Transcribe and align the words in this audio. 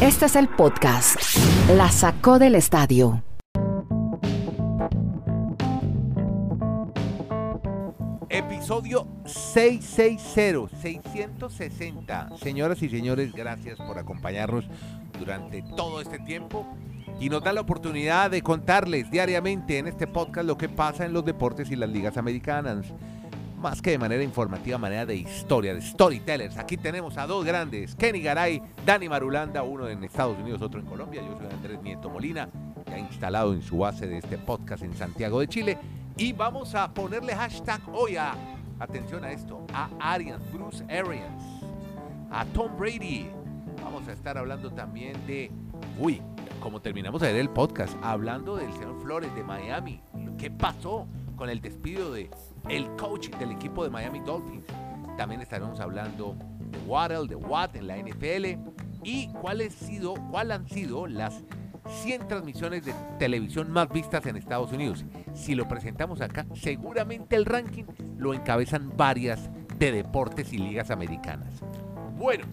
Este 0.00 0.26
es 0.26 0.36
el 0.36 0.48
podcast. 0.48 1.16
La 1.76 1.90
sacó 1.90 2.38
del 2.38 2.54
estadio. 2.54 3.22
Episodio 8.28 9.06
660, 9.24 10.76
660. 10.80 12.28
Señoras 12.36 12.82
y 12.82 12.88
señores, 12.88 13.32
gracias 13.32 13.78
por 13.78 13.98
acompañarnos 13.98 14.66
durante 15.18 15.62
todo 15.76 16.00
este 16.00 16.18
tiempo 16.18 16.66
y 17.20 17.28
nos 17.28 17.42
da 17.42 17.52
la 17.52 17.60
oportunidad 17.60 18.30
de 18.30 18.42
contarles 18.42 19.10
diariamente 19.10 19.78
en 19.78 19.86
este 19.86 20.06
podcast 20.06 20.46
lo 20.46 20.56
que 20.56 20.68
pasa 20.68 21.04
en 21.04 21.12
los 21.12 21.24
deportes 21.24 21.70
y 21.70 21.76
las 21.76 21.90
ligas 21.90 22.16
americanas. 22.16 22.86
Más 23.60 23.82
que 23.82 23.90
de 23.90 23.98
manera 23.98 24.22
informativa, 24.22 24.78
manera 24.78 25.04
de 25.04 25.16
historia, 25.16 25.74
de 25.74 25.82
storytellers. 25.82 26.56
Aquí 26.56 26.78
tenemos 26.78 27.18
a 27.18 27.26
dos 27.26 27.44
grandes, 27.44 27.94
Kenny 27.94 28.22
Garay, 28.22 28.62
Dani 28.86 29.06
Marulanda, 29.06 29.62
uno 29.62 29.86
en 29.86 30.02
Estados 30.02 30.38
Unidos, 30.38 30.62
otro 30.62 30.80
en 30.80 30.86
Colombia. 30.86 31.20
Yo 31.20 31.36
soy 31.36 31.46
Andrés 31.52 31.82
Nieto 31.82 32.08
Molina, 32.08 32.48
ha 32.90 32.98
instalado 32.98 33.52
en 33.52 33.60
su 33.60 33.76
base 33.76 34.06
de 34.06 34.16
este 34.16 34.38
podcast 34.38 34.82
en 34.82 34.94
Santiago 34.94 35.40
de 35.40 35.48
Chile. 35.48 35.78
Y 36.16 36.32
vamos 36.32 36.74
a 36.74 36.94
ponerle 36.94 37.34
hashtag 37.34 37.82
hoy 37.92 38.16
a, 38.16 38.34
atención 38.78 39.24
a 39.24 39.30
esto, 39.30 39.66
a 39.74 39.90
Arians, 40.00 40.42
Bruce 40.50 40.82
Arians, 40.84 41.42
a 42.30 42.46
Tom 42.46 42.74
Brady. 42.78 43.28
Vamos 43.84 44.08
a 44.08 44.12
estar 44.12 44.38
hablando 44.38 44.70
también 44.70 45.26
de, 45.26 45.50
uy, 45.98 46.22
como 46.60 46.80
terminamos 46.80 47.20
de 47.20 47.30
ver 47.30 47.42
el 47.42 47.50
podcast, 47.50 47.94
hablando 48.02 48.56
del 48.56 48.72
señor 48.72 48.98
Flores 49.02 49.34
de 49.34 49.44
Miami. 49.44 50.00
¿Qué 50.38 50.50
pasó 50.50 51.06
con 51.40 51.48
el 51.48 51.62
despido 51.62 52.12
de 52.12 52.28
el 52.68 52.94
coach 52.96 53.30
del 53.30 53.52
equipo 53.52 53.82
de 53.82 53.88
Miami 53.88 54.20
Dolphins? 54.20 54.66
También 55.16 55.40
estaremos 55.40 55.80
hablando 55.80 56.36
de 56.70 56.78
Waddle, 56.86 57.28
de 57.28 57.34
Watt 57.34 57.76
en 57.76 57.86
la 57.86 57.96
NFL 57.96 58.58
y 59.02 59.28
cuáles 59.28 59.72
sido, 59.72 60.12
cuál 60.30 60.52
han 60.52 60.68
sido 60.68 61.06
las 61.06 61.42
100 62.02 62.28
transmisiones 62.28 62.84
de 62.84 62.92
televisión 63.18 63.72
más 63.72 63.88
vistas 63.88 64.26
en 64.26 64.36
Estados 64.36 64.70
Unidos. 64.72 65.06
Si 65.32 65.54
lo 65.54 65.66
presentamos 65.66 66.20
acá, 66.20 66.44
seguramente 66.52 67.36
el 67.36 67.46
ranking 67.46 67.84
lo 68.18 68.34
encabezan 68.34 68.92
varias 68.94 69.48
de 69.78 69.92
deportes 69.92 70.52
y 70.52 70.58
ligas 70.58 70.90
americanas. 70.90 71.54
Bueno, 72.18 72.44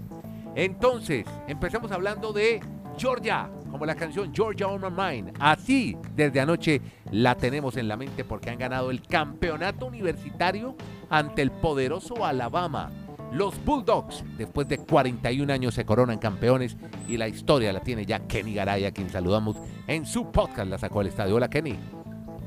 entonces, 0.55 1.25
empecemos 1.49 1.91
hablando 1.91 2.31
de 2.31 2.61
Georgia, 2.97 3.51
como 3.77 3.85
la 3.85 3.95
canción 3.95 4.33
Georgia 4.33 4.67
on 4.67 4.81
My 4.81 4.89
Mind. 4.89 5.37
Así, 5.39 5.95
desde 6.15 6.39
anoche 6.39 6.81
la 7.11 7.35
tenemos 7.35 7.77
en 7.77 7.87
la 7.87 7.95
mente 7.95 8.25
porque 8.25 8.49
han 8.49 8.57
ganado 8.57 8.89
el 8.89 9.03
campeonato 9.03 9.85
universitario 9.85 10.75
ante 11.11 11.43
el 11.43 11.51
poderoso 11.51 12.25
Alabama. 12.25 12.89
Los 13.31 13.63
Bulldogs, 13.63 14.23
después 14.35 14.67
de 14.67 14.79
41 14.79 15.53
años, 15.53 15.75
se 15.75 15.85
coronan 15.85 16.17
campeones 16.17 16.75
y 17.07 17.17
la 17.17 17.27
historia 17.27 17.71
la 17.71 17.81
tiene 17.81 18.03
ya 18.03 18.25
Kenny 18.25 18.55
Garay, 18.55 18.85
a 18.85 18.91
quien 18.91 19.11
saludamos 19.11 19.57
en 19.85 20.07
su 20.07 20.31
podcast, 20.31 20.67
la 20.67 20.79
sacó 20.79 21.01
al 21.01 21.07
estadio. 21.07 21.35
Hola, 21.35 21.47
Kenny. 21.47 21.77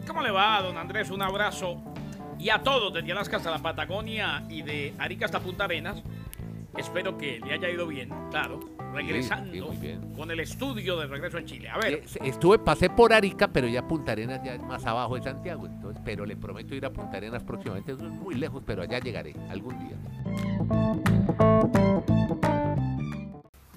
¿Cómo 0.09 0.22
le 0.22 0.33
va, 0.33 0.61
don 0.62 0.77
Andrés? 0.78 1.11
Un 1.11 1.22
abrazo. 1.22 1.81
Y 2.41 2.48
a 2.48 2.61
todos, 2.61 2.92
desde 2.92 3.12
Alaska 3.12 3.37
hasta 3.37 3.53
la 3.53 3.61
Patagonia 3.61 4.42
y 4.48 4.62
de 4.62 4.94
Arica 4.98 5.27
hasta 5.27 5.39
Punta 5.39 5.62
Arenas. 5.62 6.03
Espero 6.77 7.17
que 7.17 7.39
le 7.39 7.53
haya 7.53 7.70
ido 7.70 7.87
bien, 7.87 8.11
claro. 8.31 8.80
Regresando 8.93 9.53
Sí, 9.53 9.59
sí, 9.61 9.65
muy 9.67 9.77
bien. 9.77 10.13
con 10.15 10.31
el 10.31 10.41
estudio 10.41 10.97
de 10.99 11.07
regreso 11.07 11.39
en 11.39 11.47
Chile. 11.47 11.69
A 11.69 11.79
ver, 11.79 11.95
Eh, 11.95 12.05
Estuve, 12.25 12.59
pasé 12.59 12.91
por 12.91 13.13
Arica, 13.13 13.49
pero 13.49 13.69
ya 13.69 13.87
Punta 13.87 14.13
Arenas 14.13 14.41
ya 14.45 14.55
es 14.55 14.63
más 14.63 14.85
abajo 14.85 15.15
de 15.17 15.23
Santiago. 15.23 15.67
Entonces, 15.67 16.03
pero 16.05 16.27
le 16.27 16.37
prometo 16.37 16.75
ir 16.75 16.85
a 16.85 16.91
Punta 16.91 17.17
Arenas 17.17 17.43
próximamente. 17.45 17.93
Eso 17.93 18.05
es 18.05 18.13
muy 18.13 18.35
lejos, 18.35 18.63
pero 18.67 18.83
allá 18.83 18.99
llegaré 18.99 19.35
algún 19.49 19.79
día. 19.79 19.97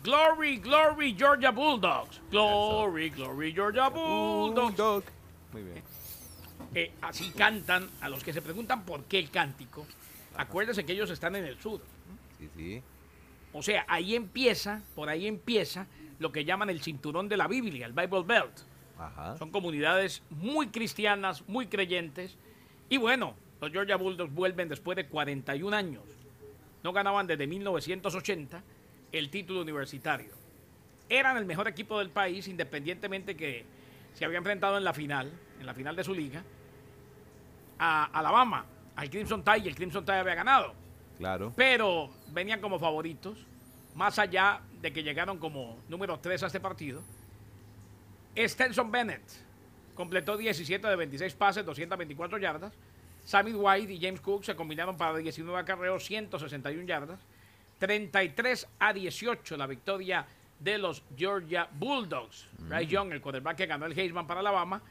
Glory, 0.04 0.58
Glory, 0.58 1.16
Georgia 1.18 1.52
Bulldogs. 1.52 2.20
Glory, 2.30 3.10
Glory, 3.12 3.54
Georgia 3.54 3.88
Bulldogs. 3.90 5.06
Muy 5.54 5.64
bien. 5.64 5.82
Eh, 6.76 6.92
así 7.02 7.30
cantan 7.32 7.88
a 8.02 8.10
los 8.10 8.24
que 8.24 8.34
se 8.34 8.42
preguntan 8.42 8.84
por 8.84 9.04
qué 9.04 9.20
el 9.20 9.30
cántico. 9.30 9.86
Acuérdense 10.36 10.84
que 10.84 10.94
ellos 10.94 11.10
están 11.12 11.36
en 11.36 11.46
el 11.46 11.58
sur. 11.60 11.80
Sí, 12.40 12.50
sí. 12.56 12.82
O 13.54 13.62
sea, 13.62 13.86
ahí 13.88 14.16
empieza, 14.16 14.82
por 14.96 15.10
ahí 15.10 15.28
empieza 15.28 15.88
lo 16.20 16.32
que 16.32 16.44
llaman 16.44 16.70
el 16.70 16.82
cinturón 16.82 17.30
de 17.30 17.38
la 17.38 17.48
Biblia, 17.48 17.86
el 17.86 17.94
Bible 17.94 18.24
Belt. 18.26 18.62
Ajá. 18.98 19.38
Son 19.38 19.52
comunidades 19.52 20.24
muy 20.32 20.68
cristianas, 20.68 21.48
muy 21.48 21.68
creyentes. 21.68 22.38
Y 22.90 22.98
bueno, 22.98 23.36
los 23.62 23.72
Georgia 23.72 23.96
Bulldogs 23.96 24.34
vuelven 24.34 24.70
después 24.70 24.96
de 24.96 25.08
41 25.08 25.76
años. 25.76 26.04
No 26.84 26.94
ganaban 26.94 27.28
desde 27.28 27.46
1980 27.48 28.64
el 29.12 29.30
título 29.30 29.62
universitario. 29.62 30.34
Eran 31.08 31.38
el 31.38 31.46
mejor 31.46 31.68
equipo 31.68 32.00
del 32.00 32.10
país, 32.10 32.48
independientemente 32.48 33.36
que 33.36 33.66
se 34.16 34.26
había 34.26 34.40
enfrentado 34.40 34.78
en 34.78 34.84
la 34.84 34.94
final, 34.94 35.32
en 35.60 35.66
la 35.66 35.74
final 35.74 35.96
de 35.96 36.04
su 36.04 36.14
liga, 36.14 36.44
a 37.78 38.06
Alabama, 38.06 38.66
al 38.96 39.10
Crimson 39.10 39.44
Tide, 39.44 39.60
y 39.60 39.68
el 39.68 39.76
Crimson 39.76 40.06
Tide 40.06 40.18
había 40.18 40.36
ganado 40.36 40.83
Claro. 41.18 41.54
pero 41.56 42.10
venían 42.30 42.60
como 42.60 42.80
favoritos, 42.80 43.38
más 43.96 44.20
allá 44.20 44.62
de 44.82 44.92
que 44.92 45.04
llegaron 45.04 45.38
como 45.38 45.78
número 45.88 46.20
3 46.20 46.44
a 46.44 46.48
este 46.48 46.60
partido. 46.60 47.02
Stenson 48.36 48.92
Bennett 48.92 49.22
completó 49.94 50.36
17 50.38 50.88
de 50.88 50.96
26 50.96 51.34
pases, 51.36 51.66
224 51.66 52.38
yardas. 52.40 52.74
Sammy 53.26 53.54
White 53.54 53.94
y 53.94 54.02
James 54.02 54.20
Cook 54.20 54.44
se 54.44 54.56
combinaron 54.56 54.98
para 54.98 55.18
19 55.18 55.58
acarreos, 55.58 56.04
161 56.04 56.86
yardas. 56.86 57.20
33 57.80 58.68
a 58.80 58.94
18 58.94 59.58
la 59.58 59.68
victoria 59.68 60.26
de 60.60 60.78
los 60.78 61.04
Georgia 61.16 61.68
Bulldogs. 61.74 62.48
Bryce 62.60 62.88
Young, 62.88 63.12
el 63.12 63.22
quarterback 63.22 63.58
que 63.58 63.66
ganó 63.66 63.86
el 63.86 63.98
Heisman 63.98 64.26
para 64.28 64.40
Alabama, 64.40 64.82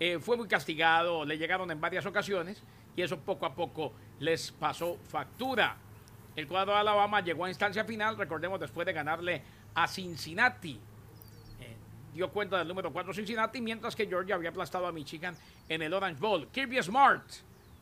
eh, 0.00 0.18
fue 0.20 0.36
muy 0.36 0.46
castigado, 0.46 1.24
le 1.24 1.36
llegaron 1.38 1.70
en 1.70 1.80
varias 1.80 2.06
ocasiones 2.06 2.62
y 2.98 3.02
eso 3.02 3.16
poco 3.20 3.46
a 3.46 3.54
poco 3.54 3.92
les 4.18 4.50
pasó 4.50 4.96
factura. 5.08 5.76
El 6.34 6.48
cuadro 6.48 6.72
de 6.72 6.80
Alabama 6.80 7.20
llegó 7.20 7.44
a 7.44 7.48
instancia 7.48 7.84
final, 7.84 8.16
recordemos, 8.18 8.58
después 8.58 8.84
de 8.86 8.92
ganarle 8.92 9.40
a 9.72 9.86
Cincinnati. 9.86 10.80
Eh, 11.60 11.76
dio 12.12 12.28
cuenta 12.30 12.58
del 12.58 12.66
número 12.66 12.92
4 12.92 13.14
Cincinnati, 13.14 13.60
mientras 13.60 13.94
que 13.94 14.06
Georgia 14.08 14.34
había 14.34 14.50
aplastado 14.50 14.84
a 14.88 14.90
Michigan 14.92 15.36
en 15.68 15.80
el 15.82 15.94
Orange 15.94 16.20
Bowl. 16.20 16.48
Kirby 16.48 16.82
Smart, 16.82 17.22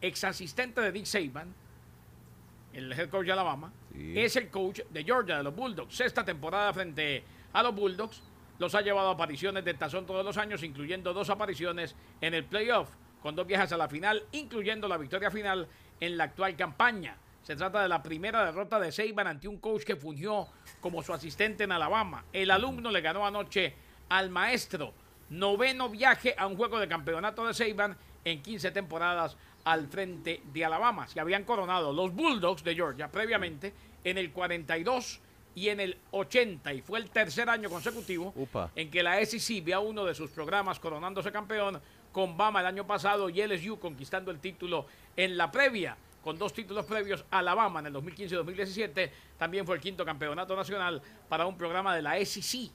ex 0.03 0.23
asistente 0.25 0.83
de 0.83 0.93
Dick 0.93 1.07
Saban, 1.07 1.55
el 2.75 2.93
head 2.93 3.09
coach 3.09 3.25
de 3.25 3.33
Alabama, 3.33 3.73
Sí. 3.95 4.13
es 4.21 4.37
el 4.37 4.51
coach 4.51 4.81
de 4.91 5.03
Georgia, 5.03 5.39
de 5.39 5.45
los 5.45 5.57
Bulldogs. 5.57 5.97
Sexta 5.97 6.27
temporada 6.27 6.75
frente 6.75 7.25
a 7.55 7.63
los 7.63 7.75
Bulldogs. 7.75 8.23
Los 8.59 8.75
ha 8.75 8.83
llevado 8.83 9.09
a 9.09 9.13
apariciones 9.13 9.65
del 9.65 9.79
tazón 9.79 10.05
todos 10.05 10.23
los 10.25 10.37
años, 10.37 10.63
incluyendo 10.63 11.15
dos 11.15 11.31
apariciones 11.31 11.95
en 12.21 12.35
el 12.35 12.45
playoff, 12.45 12.91
con 13.27 13.35
dos 13.35 13.49
viajes 13.49 13.73
a 13.73 13.77
la 13.77 13.89
final, 13.89 14.23
incluyendo 14.31 14.87
la 14.87 14.97
victoria 14.97 15.33
final 15.33 15.67
en 15.99 16.17
la 16.17 16.23
actual 16.23 16.55
campaña. 16.55 17.17
Se 17.43 17.57
trata 17.57 17.83
de 17.83 17.89
la 17.89 18.01
primera 18.01 18.45
derrota 18.45 18.79
de 18.79 18.93
Saban 18.93 19.27
ante 19.27 19.49
un 19.49 19.59
coach 19.59 19.83
que 19.83 19.97
fungió 19.97 20.47
como 20.81 21.03
su 21.03 21.13
asistente 21.13 21.65
en 21.65 21.73
Alabama. 21.73 22.25
El 22.33 22.53
alumno 22.53 22.89
le 22.89 23.01
ganó 23.01 23.27
anoche 23.27 23.75
al 24.11 24.31
maestro. 24.31 24.95
Noveno 25.31 25.89
viaje 25.89 26.37
a 26.39 26.47
un 26.47 26.57
juego 26.57 26.79
de 26.79 26.87
campeonato 26.87 27.45
de 27.45 27.53
Saban 27.53 27.97
en 28.25 28.43
15 28.43 28.71
temporadas 28.71 29.37
al 29.65 29.89
frente 29.89 30.43
de 30.53 30.65
Alabama. 30.65 31.09
Se 31.09 31.19
habían 31.19 31.43
coronado 31.43 31.93
los 31.93 32.15
Bulldogs 32.15 32.63
de 32.63 32.77
Georgia 32.77 33.11
previamente 33.11 33.75
en 34.05 34.19
el 34.19 34.31
42 34.31 35.21
y 35.57 35.71
en 35.71 35.81
el 35.81 35.99
80 36.13 36.75
y 36.75 36.83
fue 36.83 37.01
el 37.01 37.11
tercer 37.11 37.49
año 37.49 37.69
consecutivo 37.71 38.33
Upa. 38.37 38.71
en 38.77 38.91
que 38.91 39.03
la 39.03 39.25
SEC 39.25 39.65
vio 39.65 39.81
uno 39.81 40.05
de 40.05 40.15
sus 40.15 40.31
programas 40.31 40.79
coronándose 40.79 41.33
campeón 41.33 41.81
con 42.17 42.35
Bama 42.35 42.61
el 42.61 42.67
año 42.67 42.87
pasado 42.87 43.29
y 43.29 43.47
LSU 43.47 43.79
conquistando 43.79 44.31
el 44.31 44.39
título 44.39 44.87
en 45.19 45.37
la 45.37 45.51
previa 45.51 45.99
con 46.25 46.39
dos 46.39 46.55
títulos 46.55 46.87
previos 46.87 47.27
Alabama 47.31 47.81
en 47.81 47.89
el 47.89 47.93
2015 47.93 48.35
y 48.35 48.39
2017 48.39 49.13
también 49.39 49.67
fue 49.67 49.75
el 49.75 49.83
quinto 49.83 50.03
campeonato 50.03 50.57
nacional 50.57 51.03
para 51.29 51.45
un 51.45 51.59
programa 51.59 51.95
de 51.95 52.01
la 52.01 52.15
SEC 52.25 52.71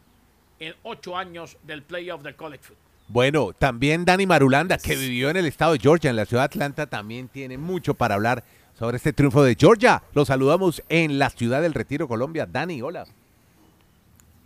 en 0.59 0.75
ocho 0.83 1.17
años 1.17 1.57
del 1.63 1.81
playoff 1.81 2.21
del 2.21 2.35
college 2.35 2.61
football. 2.61 2.85
Bueno, 3.07 3.51
también 3.53 4.05
Dani 4.05 4.27
Marulanda, 4.27 4.77
que 4.77 4.95
vivió 4.95 5.31
en 5.31 5.38
el 5.38 5.47
estado 5.47 5.73
de 5.73 5.79
Georgia, 5.79 6.11
en 6.11 6.17
la 6.17 6.27
ciudad 6.27 6.44
de 6.44 6.57
Atlanta, 6.57 6.85
también 6.85 7.27
tiene 7.27 7.57
mucho 7.57 7.95
para 7.95 8.13
hablar 8.13 8.44
sobre 8.77 8.97
este 8.97 9.11
triunfo 9.11 9.41
de 9.41 9.55
Georgia. 9.59 10.03
Lo 10.13 10.23
saludamos 10.23 10.83
en 10.87 11.17
la 11.17 11.31
ciudad 11.31 11.63
del 11.63 11.73
Retiro, 11.73 12.07
Colombia. 12.07 12.45
Dani, 12.45 12.79
hola. 12.83 13.07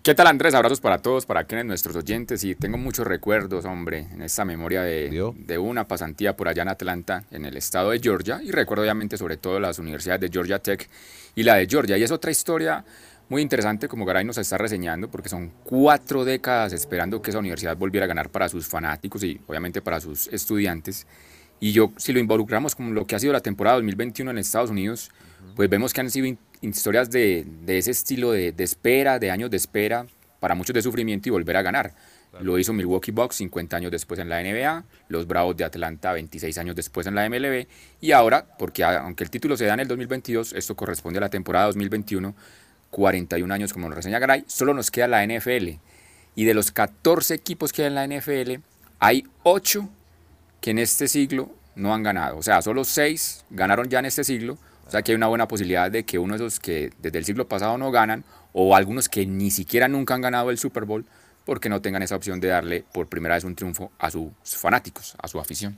¿Qué 0.06 0.14
tal 0.14 0.28
Andrés? 0.28 0.54
Abrazos 0.54 0.82
para 0.82 1.00
todos, 1.00 1.26
para 1.26 1.46
quienes 1.46 1.66
nuestros 1.66 1.96
oyentes 1.96 2.44
y 2.44 2.54
tengo 2.54 2.78
muchos 2.78 3.08
recuerdos, 3.08 3.66
hombre, 3.66 4.06
en 4.12 4.22
esta 4.22 4.46
memoria 4.46 4.84
de, 4.84 5.34
de 5.36 5.58
una 5.58 5.88
pasantía 5.88 6.36
por 6.38 6.48
allá 6.48 6.62
en 6.62 6.68
Atlanta, 6.68 7.24
en 7.32 7.44
el 7.44 7.58
estado 7.58 7.90
de 7.90 8.00
Georgia, 8.00 8.40
y 8.44 8.52
recuerdo 8.52 8.84
obviamente 8.84 9.18
sobre 9.18 9.38
todo 9.38 9.60
las 9.60 9.80
universidades 9.80 10.22
de 10.22 10.30
Georgia 10.32 10.60
Tech 10.60 10.88
y 11.34 11.42
la 11.42 11.56
de 11.56 11.66
Georgia, 11.66 11.98
y 11.98 12.04
es 12.04 12.12
otra 12.12 12.30
historia 12.30 12.86
muy 13.30 13.42
interesante 13.42 13.88
como 13.88 14.06
Garay 14.06 14.24
nos 14.24 14.38
está 14.38 14.60
reseñando, 14.60 15.10
porque 15.10 15.28
son 15.28 15.52
cuatro 15.64 16.24
décadas 16.24 16.72
esperando 16.74 17.20
que 17.24 17.32
esa 17.32 17.40
universidad 17.40 17.76
volviera 17.76 18.06
a 18.06 18.08
ganar 18.08 18.30
para 18.30 18.48
sus 18.48 18.68
fanáticos 18.68 19.24
y 19.24 19.42
obviamente 19.48 19.82
para 19.82 20.00
sus 20.00 20.28
estudiantes, 20.28 21.08
y 21.60 21.72
yo, 21.72 21.94
si 21.98 22.14
lo 22.14 22.20
involucramos 22.20 22.76
con 22.76 22.94
lo 22.94 23.08
que 23.08 23.16
ha 23.16 23.20
sido 23.20 23.34
la 23.34 23.40
temporada 23.40 23.78
2021 23.78 24.30
en 24.30 24.38
Estados 24.38 24.70
Unidos, 24.70 25.10
pues 25.56 25.70
vemos 25.70 25.94
que 25.94 26.02
han 26.02 26.12
sido 26.12 26.28
historias 26.62 27.10
de, 27.10 27.46
de 27.66 27.78
ese 27.78 27.92
estilo 27.92 28.32
de, 28.32 28.52
de 28.52 28.64
espera, 28.64 29.20
de 29.20 29.32
años 29.32 29.50
de 29.50 29.58
espera 29.58 30.06
para 30.40 30.56
muchos 30.56 30.74
de 30.74 30.82
sufrimiento 30.82 31.30
y 31.30 31.32
volver 31.32 31.58
a 31.58 31.62
ganar. 31.62 31.94
Lo 32.42 32.60
hizo 32.60 32.74
Milwaukee 32.74 33.12
Bucks 33.12 33.38
50 33.38 33.78
años 33.78 33.92
después 33.92 34.20
en 34.20 34.28
la 34.28 34.42
NBA, 34.42 34.84
los 35.08 35.26
Bravos 35.26 35.56
de 35.56 35.64
Atlanta 35.64 36.12
26 36.12 36.58
años 36.58 36.76
después 36.76 37.08
en 37.08 37.16
la 37.16 37.30
MLB 37.30 37.68
y 38.02 38.12
ahora, 38.12 38.46
porque 38.60 38.84
aunque 38.84 39.24
el 39.24 39.30
título 39.30 39.56
se 39.56 39.66
da 39.66 39.74
en 39.74 39.80
el 39.82 39.88
2022, 39.88 40.54
esto 40.54 40.76
corresponde 40.76 41.20
a 41.20 41.22
la 41.22 41.30
temporada 41.30 41.68
2021, 41.68 42.36
41 42.90 43.54
años 43.54 43.74
como 43.74 43.88
nos 43.88 43.96
reseña 43.96 44.20
Garay, 44.20 44.44
solo 44.48 44.74
nos 44.74 44.92
queda 44.92 45.08
la 45.08 45.26
NFL. 45.26 45.80
Y 46.36 46.44
de 46.44 46.54
los 46.54 46.72
14 46.72 47.34
equipos 47.34 47.72
que 47.72 47.84
hay 47.84 47.88
en 47.88 47.96
la 47.96 48.06
NFL, 48.06 48.62
hay 49.00 49.26
8 49.44 49.90
que 50.60 50.72
en 50.72 50.80
este 50.80 51.08
siglo 51.08 51.50
no 51.76 51.94
han 51.94 52.04
ganado. 52.04 52.38
O 52.38 52.44
sea, 52.44 52.62
solo 52.62 52.84
6 52.84 53.46
ganaron 53.50 53.90
ya 53.90 54.00
en 54.00 54.06
este 54.06 54.24
siglo. 54.26 54.58
O 54.88 54.92
sea 54.92 55.02
que 55.02 55.12
hay 55.12 55.16
una 55.16 55.28
buena 55.28 55.48
posibilidad 55.48 55.90
de 55.90 56.06
que 56.06 56.20
uno 56.20 56.38
de 56.38 56.46
esos 56.46 56.60
que 56.60 56.92
desde 57.00 57.18
el 57.18 57.26
siglo 57.26 57.48
pasado 57.48 57.78
no 57.78 57.92
ganan, 57.92 58.24
o 58.54 58.76
algunos 58.76 59.10
que 59.10 59.26
ni 59.26 59.52
siquiera 59.52 59.88
nunca 59.88 60.14
han 60.14 60.22
ganado 60.22 60.50
el 60.50 60.58
Super 60.58 60.86
Bowl, 60.86 61.06
porque 61.46 61.70
no 61.70 61.82
tengan 61.82 62.04
esa 62.04 62.16
opción 62.16 62.40
de 62.40 62.50
darle 62.50 62.86
por 62.94 63.08
primera 63.08 63.36
vez 63.36 63.44
un 63.44 63.56
triunfo 63.56 63.92
a 64.00 64.10
sus 64.12 64.32
fanáticos, 64.44 65.16
a 65.22 65.28
su 65.28 65.40
afición. 65.40 65.78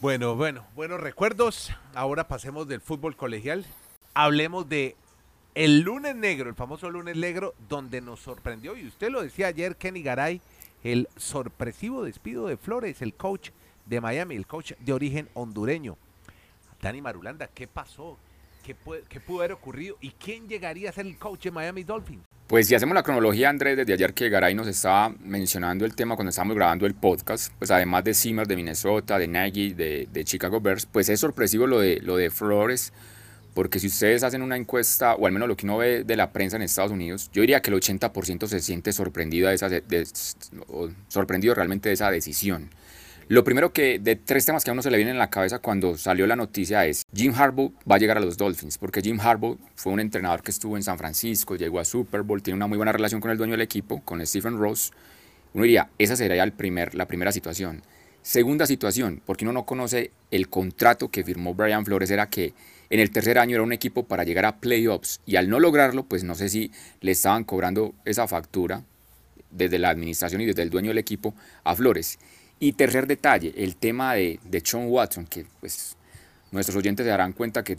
Bueno, 0.00 0.34
bueno, 0.36 0.66
buenos 0.74 1.00
recuerdos. 1.00 1.70
Ahora 1.94 2.26
pasemos 2.28 2.66
del 2.68 2.80
fútbol 2.80 3.16
colegial. 3.16 3.66
Hablemos 4.14 4.68
de 4.68 4.96
el 5.54 5.80
lunes 5.80 6.14
negro, 6.14 6.48
el 6.48 6.54
famoso 6.54 6.88
lunes 6.90 7.16
negro, 7.16 7.54
donde 7.68 8.00
nos 8.00 8.20
sorprendió, 8.20 8.76
y 8.76 8.86
usted 8.86 9.10
lo 9.10 9.22
decía 9.22 9.48
ayer, 9.48 9.76
Kenny 9.76 10.02
Garay, 10.02 10.40
el 10.84 11.08
sorpresivo 11.16 12.04
despido 12.04 12.46
de 12.46 12.56
Flores, 12.56 13.02
el 13.02 13.14
coach 13.14 13.50
de 13.86 14.00
Miami, 14.00 14.36
el 14.36 14.46
coach 14.46 14.72
de 14.78 14.92
origen 14.92 15.28
hondureño. 15.34 15.98
Dani 16.80 17.02
Marulanda, 17.02 17.48
¿qué 17.52 17.66
pasó? 17.66 18.18
¿Qué, 18.64 18.76
¿Qué, 19.08 19.20
pudo 19.20 19.40
haber 19.40 19.52
ocurrido? 19.52 19.96
¿Y 20.00 20.10
quién 20.10 20.48
llegaría 20.48 20.90
a 20.90 20.92
ser 20.92 21.06
el 21.06 21.16
coach 21.16 21.44
de 21.44 21.50
Miami 21.50 21.82
Dolphins? 21.82 22.22
Pues 22.46 22.66
si 22.66 22.74
hacemos 22.74 22.94
la 22.94 23.02
cronología, 23.02 23.48
Andrés, 23.48 23.76
desde 23.76 23.92
ayer 23.92 24.12
que 24.12 24.28
Garay 24.28 24.54
nos 24.54 24.66
estaba 24.66 25.14
mencionando 25.20 25.84
el 25.84 25.94
tema 25.94 26.16
cuando 26.16 26.30
estábamos 26.30 26.56
grabando 26.56 26.84
el 26.84 26.94
podcast, 26.94 27.52
pues 27.58 27.70
además 27.70 28.04
de 28.04 28.12
Zimmer 28.12 28.46
de 28.46 28.56
Minnesota, 28.56 29.18
de 29.18 29.28
Nagy, 29.28 29.72
de, 29.72 30.08
de, 30.10 30.24
Chicago 30.24 30.60
Bears, 30.60 30.84
pues 30.86 31.08
es 31.08 31.20
sorpresivo 31.20 31.66
lo 31.66 31.78
de, 31.78 32.00
lo 32.00 32.16
de 32.16 32.28
Flores, 32.30 32.92
porque 33.54 33.78
si 33.78 33.86
ustedes 33.86 34.24
hacen 34.24 34.42
una 34.42 34.56
encuesta, 34.56 35.14
o 35.14 35.26
al 35.26 35.32
menos 35.32 35.48
lo 35.48 35.56
que 35.56 35.64
uno 35.64 35.78
ve 35.78 36.02
de 36.02 36.16
la 36.16 36.32
prensa 36.32 36.56
en 36.56 36.62
Estados 36.62 36.90
Unidos, 36.90 37.30
yo 37.32 37.40
diría 37.40 37.62
que 37.62 37.70
el 37.70 37.80
80% 37.80 38.46
se 38.46 38.60
siente 38.60 38.92
sorprendido, 38.92 39.48
de 39.48 39.54
esa, 39.54 39.68
de, 39.68 40.08
sorprendido 41.08 41.54
realmente 41.54 41.88
de 41.88 41.94
esa 41.94 42.10
decisión. 42.10 42.70
Lo 43.30 43.44
primero 43.44 43.72
que 43.72 44.00
de 44.00 44.16
tres 44.16 44.44
temas 44.44 44.64
que 44.64 44.70
a 44.70 44.72
uno 44.72 44.82
se 44.82 44.90
le 44.90 44.96
viene 44.96 45.12
en 45.12 45.18
la 45.18 45.30
cabeza 45.30 45.60
cuando 45.60 45.96
salió 45.96 46.26
la 46.26 46.34
noticia 46.34 46.84
es 46.84 47.06
Jim 47.14 47.32
Harbaugh 47.32 47.72
va 47.88 47.94
a 47.94 47.98
llegar 47.98 48.16
a 48.16 48.20
los 48.20 48.36
Dolphins, 48.36 48.76
porque 48.76 49.02
Jim 49.02 49.20
Harbaugh 49.20 49.56
fue 49.76 49.92
un 49.92 50.00
entrenador 50.00 50.42
que 50.42 50.50
estuvo 50.50 50.76
en 50.76 50.82
San 50.82 50.98
Francisco, 50.98 51.54
llegó 51.54 51.78
a 51.78 51.84
Super 51.84 52.22
Bowl, 52.22 52.42
tiene 52.42 52.56
una 52.56 52.66
muy 52.66 52.76
buena 52.76 52.90
relación 52.90 53.20
con 53.20 53.30
el 53.30 53.38
dueño 53.38 53.52
del 53.52 53.60
equipo, 53.60 54.02
con 54.04 54.26
Stephen 54.26 54.58
Ross. 54.58 54.90
Uno 55.54 55.62
diría, 55.62 55.90
esa 55.96 56.16
sería 56.16 56.42
el 56.42 56.50
primer, 56.50 56.96
la 56.96 57.06
primera 57.06 57.30
situación. 57.30 57.82
Segunda 58.20 58.66
situación, 58.66 59.22
porque 59.24 59.44
uno 59.44 59.52
no 59.52 59.64
conoce 59.64 60.10
el 60.32 60.48
contrato 60.48 61.08
que 61.12 61.22
firmó 61.22 61.54
Brian 61.54 61.84
Flores, 61.84 62.10
era 62.10 62.28
que 62.28 62.52
en 62.90 62.98
el 62.98 63.12
tercer 63.12 63.38
año 63.38 63.54
era 63.54 63.62
un 63.62 63.72
equipo 63.72 64.02
para 64.02 64.24
llegar 64.24 64.44
a 64.44 64.56
playoffs 64.56 65.20
y 65.24 65.36
al 65.36 65.48
no 65.48 65.60
lograrlo, 65.60 66.02
pues 66.02 66.24
no 66.24 66.34
sé 66.34 66.48
si 66.48 66.72
le 67.00 67.12
estaban 67.12 67.44
cobrando 67.44 67.94
esa 68.04 68.26
factura 68.26 68.82
desde 69.52 69.78
la 69.78 69.90
administración 69.90 70.40
y 70.40 70.46
desde 70.46 70.62
el 70.62 70.70
dueño 70.70 70.88
del 70.88 70.98
equipo 70.98 71.32
a 71.62 71.76
Flores. 71.76 72.18
Y 72.60 72.74
tercer 72.74 73.06
detalle, 73.06 73.54
el 73.56 73.76
tema 73.76 74.14
de, 74.14 74.38
de 74.44 74.60
Sean 74.60 74.86
Watson, 74.88 75.26
que 75.26 75.46
pues 75.60 75.96
nuestros 76.52 76.76
oyentes 76.76 77.04
se 77.04 77.10
darán 77.10 77.32
cuenta 77.32 77.64
que 77.64 77.78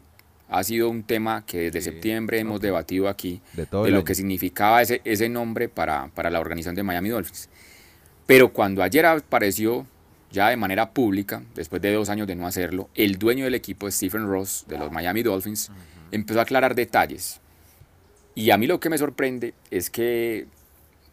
ha 0.50 0.64
sido 0.64 0.90
un 0.90 1.04
tema 1.04 1.46
que 1.46 1.72
desde 1.72 1.82
septiembre 1.82 2.40
hemos 2.40 2.60
debatido 2.60 3.08
aquí 3.08 3.42
de, 3.54 3.92
lo 3.92 4.04
que 4.04 4.16
significaba 4.16 4.82
ese, 4.82 5.02
ese 5.06 5.30
nombre 5.30 5.70
para, 5.70 6.10
para 6.10 6.30
la 6.30 6.42
organización 6.42 6.76
de 6.76 6.84
Miami 6.84 7.10
Dolphins. 7.10 7.48
Pero 8.26 8.52
cuando 8.52 8.84
ayer 8.84 9.06
apareció 9.06 9.86
ya 10.32 10.50
de 10.50 10.58
manera 10.58 10.92
pública, 10.92 11.44
después 11.56 11.82
de 11.82 11.94
dos 11.94 12.10
años 12.10 12.28
de 12.28 12.36
no 12.36 12.48
hacerlo, 12.48 12.90
el 12.96 13.18
dueño 13.18 13.46
del 13.46 13.56
equipo, 13.56 13.90
Stephen 13.90 14.28
Ross, 14.28 14.66
de 14.68 14.78
los 14.78 14.92
Miami 14.92 15.24
Dolphins, 15.24 15.72
empezó 16.12 16.40
a 16.40 16.44
aclarar 16.44 16.76
detalles. 16.76 17.40
Y 18.34 18.52
a 18.52 18.58
mí 18.58 18.68
lo 18.68 18.80
que 18.80 18.90
me 18.90 18.98
sorprende 18.98 19.54
es 19.70 19.90
que 19.90 20.48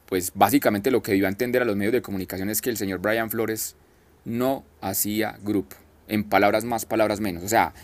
pues 0.09 0.33
básicamente 0.35 0.91
lo 0.91 1.03
que 1.03 1.13
dio 1.13 1.27
a 1.27 1.29
entender 1.29 1.63
a 1.63 1.65
los 1.65 1.77
medios 1.77 1.93
de 1.93 2.03
comunicación 2.03 2.49
es 2.49 2.63
que 2.63 2.71
el 2.71 2.77
señor 2.77 3.01
Brian 3.01 3.31
Flores 3.31 3.77
no 4.25 4.65
hacía 4.81 5.39
grupo, 5.43 5.77
en 6.07 6.25
palabras 6.25 6.65
más, 6.65 6.87
palabras 6.87 7.21
menos. 7.21 7.43
O 7.45 7.49
sea, 7.49 7.75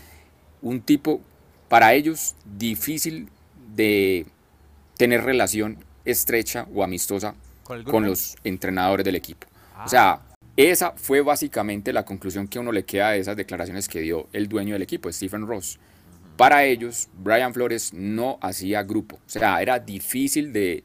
un 0.61 0.81
tipo 0.81 1.21
para 1.69 1.93
ellos 1.93 2.35
difícil 2.57 3.29
de 3.75 4.25
tener 4.97 5.23
relación 5.23 5.77
estrecha 6.03 6.67
o 6.73 6.83
amistosa 6.83 7.35
¿Con, 7.63 8.05
los 8.05 8.35
entrenadores 8.43 9.03
del 9.03 9.15
equipo. 9.15 9.47
O 9.83 9.89
sea, 9.89 10.11
ah. 10.11 10.21
esa 10.55 10.91
fue 10.91 11.21
básicamente 11.21 11.91
la 11.93 12.05
conclusión 12.05 12.47
que 12.47 12.59
uno 12.59 12.71
le 12.71 12.85
queda 12.85 13.09
de 13.09 13.19
esas 13.19 13.35
declaraciones 13.35 13.87
que 13.87 14.01
dio 14.01 14.27
el 14.33 14.47
dueño 14.47 14.73
del 14.73 14.83
equipo, 14.83 15.11
Stephen 15.11 15.47
Ross. 15.47 15.79
Para 16.37 16.63
ellos, 16.65 17.09
Brian 17.17 17.55
Flores 17.55 17.91
no 17.91 18.37
hacía 18.41 18.83
grupo. 18.83 19.15
O 19.15 19.29
sea, 19.29 19.61
era 19.63 19.79
difícil 19.79 20.53
de... 20.53 20.83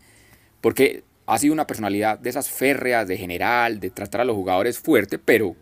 Porque 0.63 1.05
ha 1.31 1.39
sido 1.39 1.55
una 1.55 1.67
personalidad 1.67 2.19
de 2.19 2.29
esas 2.29 2.51
férreas, 2.51 3.07
de 3.07 3.17
general, 3.17 3.79
de 3.79 3.91
tratar 3.91 4.23
a 4.23 4.25
los 4.25 4.35
jugadores 4.35 4.81
fuerte, 4.81 5.17
pero 5.17 5.55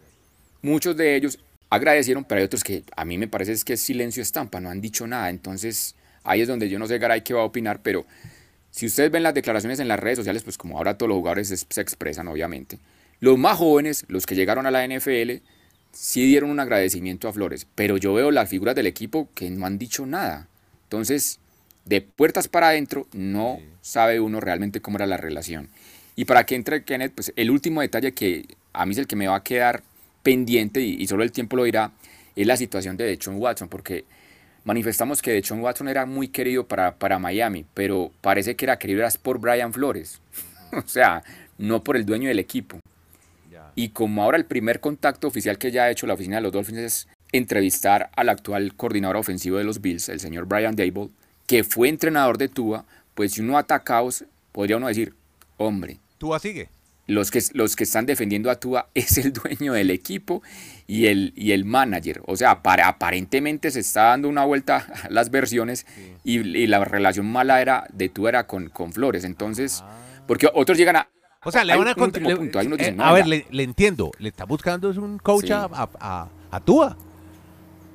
muchos 0.62 0.97
de 0.97 1.15
ellos 1.15 1.38
agradecieron, 1.69 2.25
pero 2.25 2.38
hay 2.38 2.47
otros 2.47 2.65
que 2.65 2.85
a 2.97 3.05
mí 3.05 3.19
me 3.19 3.29
parece 3.29 3.53
es 3.53 3.65
que 3.65 3.75
es 3.75 3.81
silencio 3.82 4.23
estampa, 4.23 4.61
no 4.61 4.70
han 4.70 4.81
dicho 4.81 5.06
nada. 5.06 5.29
Entonces 5.29 5.94
ahí 6.25 6.41
es 6.41 6.49
donde 6.49 6.70
yo 6.70 6.79
no 6.79 6.87
sé 6.87 6.97
Garay 6.99 7.23
qué 7.23 7.35
va 7.35 7.43
a 7.43 7.44
opinar, 7.44 7.82
pero 7.82 8.06
si 8.70 8.87
ustedes 8.87 9.11
ven 9.11 9.23
las 9.23 9.35
declaraciones 9.35 9.79
en 9.79 9.88
las 9.88 10.00
redes 10.00 10.17
sociales, 10.17 10.43
pues 10.43 10.56
como 10.56 10.79
ahora 10.79 10.97
todos 10.97 11.11
los 11.11 11.17
jugadores 11.17 11.67
se 11.69 11.81
expresan, 11.82 12.29
obviamente. 12.29 12.79
Los 13.21 13.37
más 13.37 13.59
jóvenes, 13.59 14.06
los 14.09 14.25
que 14.25 14.37
llegaron 14.37 14.64
a 14.64 14.71
la 14.71 14.87
NFL, 14.87 15.43
sí 15.93 16.25
dieron 16.25 16.49
un 16.49 16.61
agradecimiento 16.61 17.29
a 17.29 17.32
Flores, 17.35 17.67
pero 17.75 17.99
yo 17.99 18.14
veo 18.14 18.31
las 18.31 18.49
figuras 18.49 18.75
del 18.75 18.87
equipo 18.87 19.29
que 19.35 19.50
no 19.50 19.67
han 19.67 19.76
dicho 19.76 20.06
nada. 20.06 20.49
Entonces, 20.85 21.41
de 21.84 22.00
puertas 22.02 22.48
para 22.48 22.69
adentro 22.69 23.06
no 23.12 23.58
sabe 23.80 24.20
uno 24.20 24.40
realmente 24.40 24.80
cómo 24.80 24.98
era 24.98 25.06
la 25.06 25.16
relación. 25.16 25.69
Y 26.16 26.25
para 26.25 26.44
que 26.44 26.54
entre 26.54 26.82
Kenneth, 26.84 27.12
pues 27.14 27.32
el 27.36 27.50
último 27.50 27.80
detalle 27.80 28.12
que 28.12 28.46
a 28.72 28.84
mí 28.86 28.92
es 28.92 28.98
el 28.98 29.06
que 29.06 29.16
me 29.16 29.28
va 29.28 29.36
a 29.36 29.42
quedar 29.42 29.82
pendiente 30.22 30.80
y, 30.80 31.06
solo 31.06 31.22
el 31.22 31.32
tiempo 31.32 31.56
lo 31.56 31.64
dirá, 31.64 31.92
es 32.36 32.46
la 32.46 32.56
situación 32.56 32.96
de 32.96 33.04
Dechon 33.04 33.36
Watson, 33.36 33.69
porque 33.69 34.04
manifestamos 34.64 35.22
que 35.22 35.32
Dechon 35.32 35.60
Watson 35.60 35.88
era 35.88 36.06
muy 36.06 36.28
querido 36.28 36.66
para, 36.66 36.96
para 36.96 37.19
Miami, 37.19 37.64
pero 37.72 38.10
parece 38.20 38.56
que 38.56 38.64
era 38.64 38.78
querido 38.78 39.06
por 39.22 39.38
Brian 39.38 39.72
Flores, 39.72 40.20
o 40.72 40.86
sea, 40.86 41.22
no 41.56 41.82
por 41.82 41.97
el 41.97 42.04
dueño 42.04 42.28
del 42.28 42.38
equipo. 42.38 42.78
Y 43.75 43.90
como 43.90 44.25
ahora 44.25 44.37
el 44.37 44.44
primer 44.44 44.80
contacto 44.80 45.28
oficial 45.28 45.56
que 45.56 45.70
ya 45.70 45.85
ha 45.85 45.90
hecho 45.90 46.06
la 46.06 46.14
oficina 46.14 46.37
de 46.37 46.42
los 46.42 46.52
Dolphins 46.52 46.78
es 46.78 47.08
entrevistar 47.30 48.11
al 48.16 48.28
actual 48.28 48.75
coordinador 48.75 49.16
ofensivo 49.16 49.58
de 49.58 49.64
los 49.64 49.80
Bills, 49.80 50.08
el 50.08 50.18
señor 50.18 50.47
Brian 50.47 50.75
Dable, 50.75 51.11
que 51.49 51.64
fue 51.64 51.88
entrenador 51.88 52.38
de 52.38 52.49
Tua, 52.49 52.85
pues 53.14 53.33
si 53.33 53.40
uno 53.40 53.59
ataca, 53.59 54.00
podría 54.52 54.76
uno 54.76 54.87
decir, 54.87 55.14
hombre. 55.57 55.99
Tua 56.19 56.38
sigue. 56.38 56.69
Los 57.07 57.31
que, 57.31 57.43
los 57.55 57.75
que 57.75 57.85
están 57.85 58.05
defendiendo 58.05 58.50
a 58.50 58.57
Tua 58.57 58.90
es 58.95 59.17
el 59.19 59.33
dueño 59.33 59.73
del 59.73 59.90
equipo 59.90 60.43
y 60.87 61.07
el, 61.07 61.33
y 61.35 61.52
el 61.52 61.64
manager. 61.64 62.21
O 62.26 62.37
sea, 62.37 62.62
para, 62.62 62.87
aparentemente 62.87 63.71
se 63.71 63.81
está 63.81 64.02
dando 64.02 64.28
una 64.28 64.45
vuelta 64.45 64.87
a 65.05 65.11
las 65.11 65.31
versiones 65.31 65.87
y, 66.23 66.67
la 66.67 66.85
relación 66.85 67.26
mala 67.26 67.62
era 67.62 67.87
de 67.93 68.11
Tua 68.11 68.28
era 68.28 68.47
con, 68.47 68.69
con 68.69 68.93
Flores. 68.93 69.25
Entonces, 69.25 69.81
ah. 69.83 70.23
porque 70.26 70.50
otros 70.52 70.76
llegan 70.76 70.97
a, 70.97 71.09
o 71.45 71.50
sea, 71.50 71.64
le 71.64 71.75
van 71.75 71.88
a 71.88 71.95
contar. 71.95 72.23
Eh, 72.23 72.97
a 72.99 73.12
ver, 73.14 73.26
le, 73.26 73.62
entiendo. 73.62 74.11
Le 74.19 74.28
está 74.28 74.45
buscando 74.45 74.90
es 74.90 74.99
un 74.99 75.19
coach 75.19 75.50
a, 75.50 75.67
a, 75.73 76.28
a, 76.50 76.61
Tua. 76.61 76.95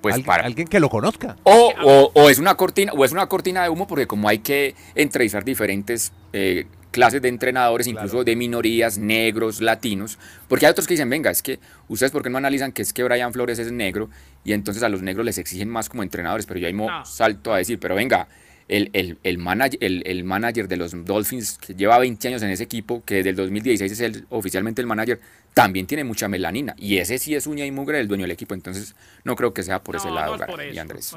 Pues 0.04 0.20
para 0.20 0.46
alguien 0.46 0.68
que 0.68 0.82
lo 0.82 0.90
conozca. 0.90 1.38
O, 1.44 2.12
o, 2.14 2.30
es 2.30 2.38
una 2.38 2.56
cortina, 2.56 2.92
o 2.92 3.06
es 3.06 3.14
una 3.14 3.28
cortina 3.28 3.64
de 3.64 3.70
humo, 3.70 3.88
porque 3.88 4.06
como 4.06 4.28
hay 4.28 4.40
que 4.40 4.76
entrevistar 4.96 5.46
diferentes 5.46 6.12
eh, 6.34 6.66
clases 6.92 7.22
de 7.22 7.30
entrenadores, 7.30 7.88
incluso 7.88 8.26
de 8.26 8.36
minorías, 8.36 8.98
negros, 8.98 9.62
latinos, 9.62 10.20
porque 10.50 10.66
hay 10.66 10.72
otros 10.72 10.88
que 10.88 10.96
dicen, 10.96 11.10
venga, 11.10 11.32
es 11.32 11.42
que 11.42 11.58
ustedes 11.88 12.12
por 12.12 12.22
qué 12.22 12.30
no 12.30 12.38
analizan 12.38 12.74
que 12.74 12.82
es 12.82 12.92
que 12.92 13.02
Brian 13.02 13.32
Flores 13.32 13.60
es 13.60 13.72
negro 13.72 14.10
y 14.44 14.52
entonces 14.52 14.84
a 14.84 14.90
los 14.90 15.02
negros 15.02 15.26
les 15.26 15.38
exigen 15.38 15.70
más 15.70 15.88
como 15.88 16.04
entrenadores, 16.04 16.46
pero 16.46 16.60
yo 16.60 16.68
ahí 16.68 16.74
me 16.74 16.86
salto 17.06 17.54
a 17.54 17.58
decir, 17.60 17.80
pero 17.80 17.96
venga, 17.96 18.28
el, 18.68 18.90
el, 18.94 19.18
el, 19.24 19.38
manager, 19.38 19.78
el, 19.82 20.24
manager 20.24 20.68
de 20.68 20.78
los 20.78 21.06
Dolphins, 21.06 21.58
que 21.58 21.76
lleva 21.76 21.98
20 22.00 22.28
años 22.28 22.42
en 22.44 22.50
ese 22.50 22.64
equipo, 22.64 23.04
que 23.04 23.16
desde 23.16 23.32
el 23.32 23.36
2016 23.36 23.92
es 23.92 24.00
el, 24.00 24.26
oficialmente 24.30 24.82
el 24.82 24.88
manager, 24.88 25.20
también 25.54 25.86
tiene 25.86 26.04
mucha 26.04 26.28
melanina. 26.28 26.74
Y 26.78 26.98
ese 26.98 27.18
sí 27.20 27.36
es 27.36 27.48
uña 27.48 27.66
y 27.66 27.72
mugre 27.72 27.98
del 27.98 28.08
dueño 28.08 28.24
del 28.24 28.32
equipo. 28.32 28.54
Entonces, 28.54 28.96
no 29.24 29.36
creo 29.36 29.54
que 29.54 29.64
sea 29.64 29.84
por 29.84 29.96
ese 29.96 30.10
lado, 30.10 30.38
y 30.72 30.78
Andrés. 30.78 31.16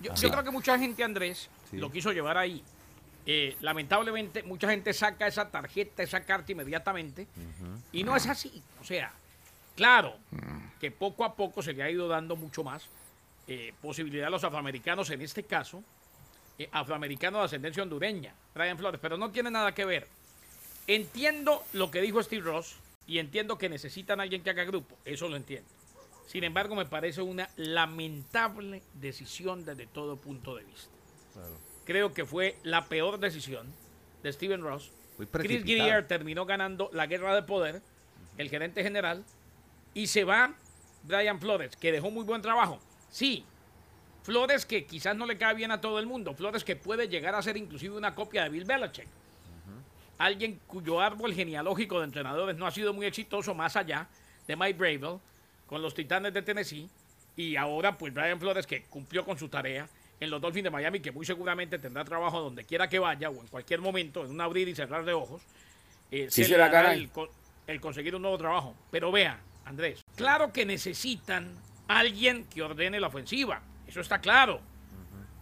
yo, 0.00 0.30
creo 0.30 0.44
que 0.44 0.50
mucha 0.50 0.78
gente, 0.78 1.02
Andrés, 1.02 1.48
lo 1.72 1.90
quiso 1.90 2.12
llevar 2.12 2.38
ahí. 2.38 2.62
Eh, 3.26 3.56
lamentablemente, 3.60 4.42
mucha 4.42 4.70
gente 4.70 4.94
saca 4.94 5.26
esa 5.26 5.50
tarjeta, 5.50 6.02
esa 6.02 6.20
carta 6.20 6.52
inmediatamente. 6.52 7.26
Y 7.92 8.04
no 8.04 8.16
es 8.16 8.26
así. 8.26 8.62
O 8.80 8.84
sea, 8.84 9.12
claro 9.76 10.16
que 10.80 10.90
poco 10.90 11.24
a 11.24 11.34
poco 11.34 11.62
se 11.62 11.72
le 11.72 11.82
ha 11.82 11.90
ido 11.90 12.08
dando 12.08 12.36
mucho 12.36 12.64
más 12.64 12.88
eh, 13.46 13.72
posibilidad 13.82 14.26
a 14.26 14.30
los 14.30 14.44
afroamericanos, 14.44 15.10
en 15.10 15.22
este 15.22 15.42
caso, 15.42 15.82
eh, 16.58 16.68
afroamericano 16.72 17.38
de 17.38 17.44
ascendencia 17.44 17.82
hondureña, 17.82 18.34
Brian 18.54 18.76
Flores, 18.76 19.00
pero 19.00 19.16
no 19.16 19.30
tiene 19.30 19.50
nada 19.50 19.72
que 19.72 19.84
ver. 19.84 20.06
Entiendo 20.86 21.64
lo 21.72 21.90
que 21.90 22.00
dijo 22.00 22.22
Steve 22.22 22.42
Ross 22.42 22.76
y 23.06 23.18
entiendo 23.18 23.58
que 23.58 23.68
necesitan 23.68 24.20
a 24.20 24.24
alguien 24.24 24.42
que 24.42 24.50
haga 24.50 24.64
grupo. 24.64 24.96
Eso 25.04 25.28
lo 25.28 25.36
entiendo. 25.36 25.68
Sin 26.26 26.44
embargo, 26.44 26.74
me 26.74 26.84
parece 26.84 27.22
una 27.22 27.48
lamentable 27.56 28.82
decisión 28.94 29.64
desde 29.64 29.86
todo 29.86 30.16
punto 30.16 30.56
de 30.56 30.64
vista. 30.64 30.90
Creo 31.84 32.12
que 32.12 32.26
fue 32.26 32.56
la 32.64 32.86
peor 32.86 33.18
decisión 33.18 33.66
de 34.22 34.32
Steven 34.32 34.60
Ross. 34.60 34.92
Chris. 35.32 35.64
Greer 35.64 36.06
terminó 36.06 36.44
ganando 36.44 36.90
la 36.92 37.06
guerra 37.06 37.34
de 37.34 37.42
poder, 37.42 37.80
el 38.36 38.50
gerente 38.50 38.82
general, 38.82 39.24
y 39.94 40.08
se 40.08 40.24
va 40.24 40.54
Brian 41.04 41.40
Flores, 41.40 41.76
que 41.76 41.92
dejó 41.92 42.10
muy 42.10 42.24
buen 42.24 42.42
trabajo. 42.42 42.78
Sí, 43.10 43.44
Flores 44.28 44.66
que 44.66 44.84
quizás 44.84 45.16
no 45.16 45.24
le 45.24 45.38
cae 45.38 45.54
bien 45.54 45.70
a 45.70 45.80
todo 45.80 45.98
el 45.98 46.04
mundo, 46.06 46.34
Flores 46.34 46.62
que 46.62 46.76
puede 46.76 47.08
llegar 47.08 47.34
a 47.34 47.40
ser 47.40 47.56
inclusive 47.56 47.96
una 47.96 48.14
copia 48.14 48.42
de 48.42 48.50
Bill 48.50 48.66
Belichick. 48.66 49.06
Alguien 50.18 50.60
cuyo 50.66 51.00
árbol 51.00 51.32
genealógico 51.32 51.98
de 52.00 52.04
entrenadores 52.04 52.54
no 52.54 52.66
ha 52.66 52.70
sido 52.70 52.92
muy 52.92 53.06
exitoso 53.06 53.54
más 53.54 53.74
allá 53.76 54.06
de 54.46 54.54
Mike 54.54 54.74
Bravel 54.78 55.18
con 55.66 55.80
los 55.80 55.94
Titanes 55.94 56.34
de 56.34 56.42
Tennessee 56.42 56.90
y 57.36 57.56
ahora 57.56 57.96
pues 57.96 58.12
Brian 58.12 58.38
Flores 58.38 58.66
que 58.66 58.82
cumplió 58.82 59.24
con 59.24 59.38
su 59.38 59.48
tarea 59.48 59.88
en 60.20 60.28
los 60.28 60.42
Dolphins 60.42 60.64
de 60.64 60.70
Miami 60.70 61.00
que 61.00 61.10
muy 61.10 61.24
seguramente 61.24 61.78
tendrá 61.78 62.04
trabajo 62.04 62.38
donde 62.42 62.64
quiera 62.64 62.86
que 62.86 62.98
vaya 62.98 63.30
o 63.30 63.40
en 63.40 63.46
cualquier 63.46 63.80
momento, 63.80 64.26
en 64.26 64.32
un 64.32 64.40
abrir 64.42 64.68
y 64.68 64.74
cerrar 64.74 65.06
de 65.06 65.14
ojos, 65.14 65.40
eh, 66.10 66.26
Sí 66.30 66.42
se 66.42 66.44
se 66.44 66.50
le 66.50 66.58
la 66.58 66.64
dará 66.66 66.82
gana. 66.82 66.94
el, 66.94 67.08
co- 67.08 67.30
el 67.66 67.80
conseguir 67.80 68.14
un 68.14 68.20
nuevo 68.20 68.36
trabajo. 68.36 68.74
Pero 68.90 69.10
vea, 69.10 69.40
Andrés, 69.64 70.02
claro 70.16 70.52
que 70.52 70.66
necesitan 70.66 71.50
alguien 71.86 72.44
que 72.44 72.60
ordene 72.62 73.00
la 73.00 73.06
ofensiva, 73.06 73.62
eso 73.88 74.00
está 74.00 74.20
claro. 74.20 74.60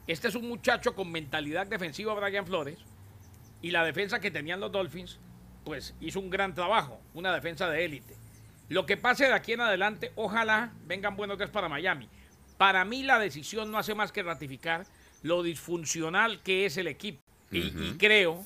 Este 0.07 0.29
es 0.29 0.37
un 0.37 0.49
muchacho 0.49 0.95
con 0.95 1.11
mentalidad 1.11 1.67
defensiva, 1.67 2.15
Brian 2.15 2.47
Flores, 2.47 2.79
y 3.61 3.73
la 3.73 3.85
defensa 3.85 4.21
que 4.21 4.31
tenían 4.31 4.61
los 4.61 4.71
Dolphins, 4.71 5.19
pues 5.65 5.95
hizo 6.01 6.21
un 6.21 6.31
gran 6.31 6.55
trabajo, 6.55 7.01
una 7.13 7.35
defensa 7.35 7.69
de 7.69 7.85
élite. 7.85 8.15
Lo 8.69 8.87
que 8.87 8.97
pase 8.97 9.27
de 9.27 9.33
aquí 9.33 9.53
en 9.53 9.63
adelante, 9.63 10.13
ojalá 10.15 10.73
vengan 10.87 11.17
buenos 11.17 11.39
días 11.39 11.51
para 11.51 11.69
Miami. 11.69 12.09
Para 12.57 12.85
mí 12.85 13.03
la 13.03 13.19
decisión 13.19 13.71
no 13.71 13.79
hace 13.79 13.95
más 13.95 14.13
que 14.13 14.23
ratificar 14.23 14.87
lo 15.23 15.43
disfuncional 15.43 16.41
que 16.43 16.67
es 16.67 16.77
el 16.77 16.87
equipo. 16.87 17.21
Y, 17.51 17.59
y 17.59 17.97
creo, 17.99 18.45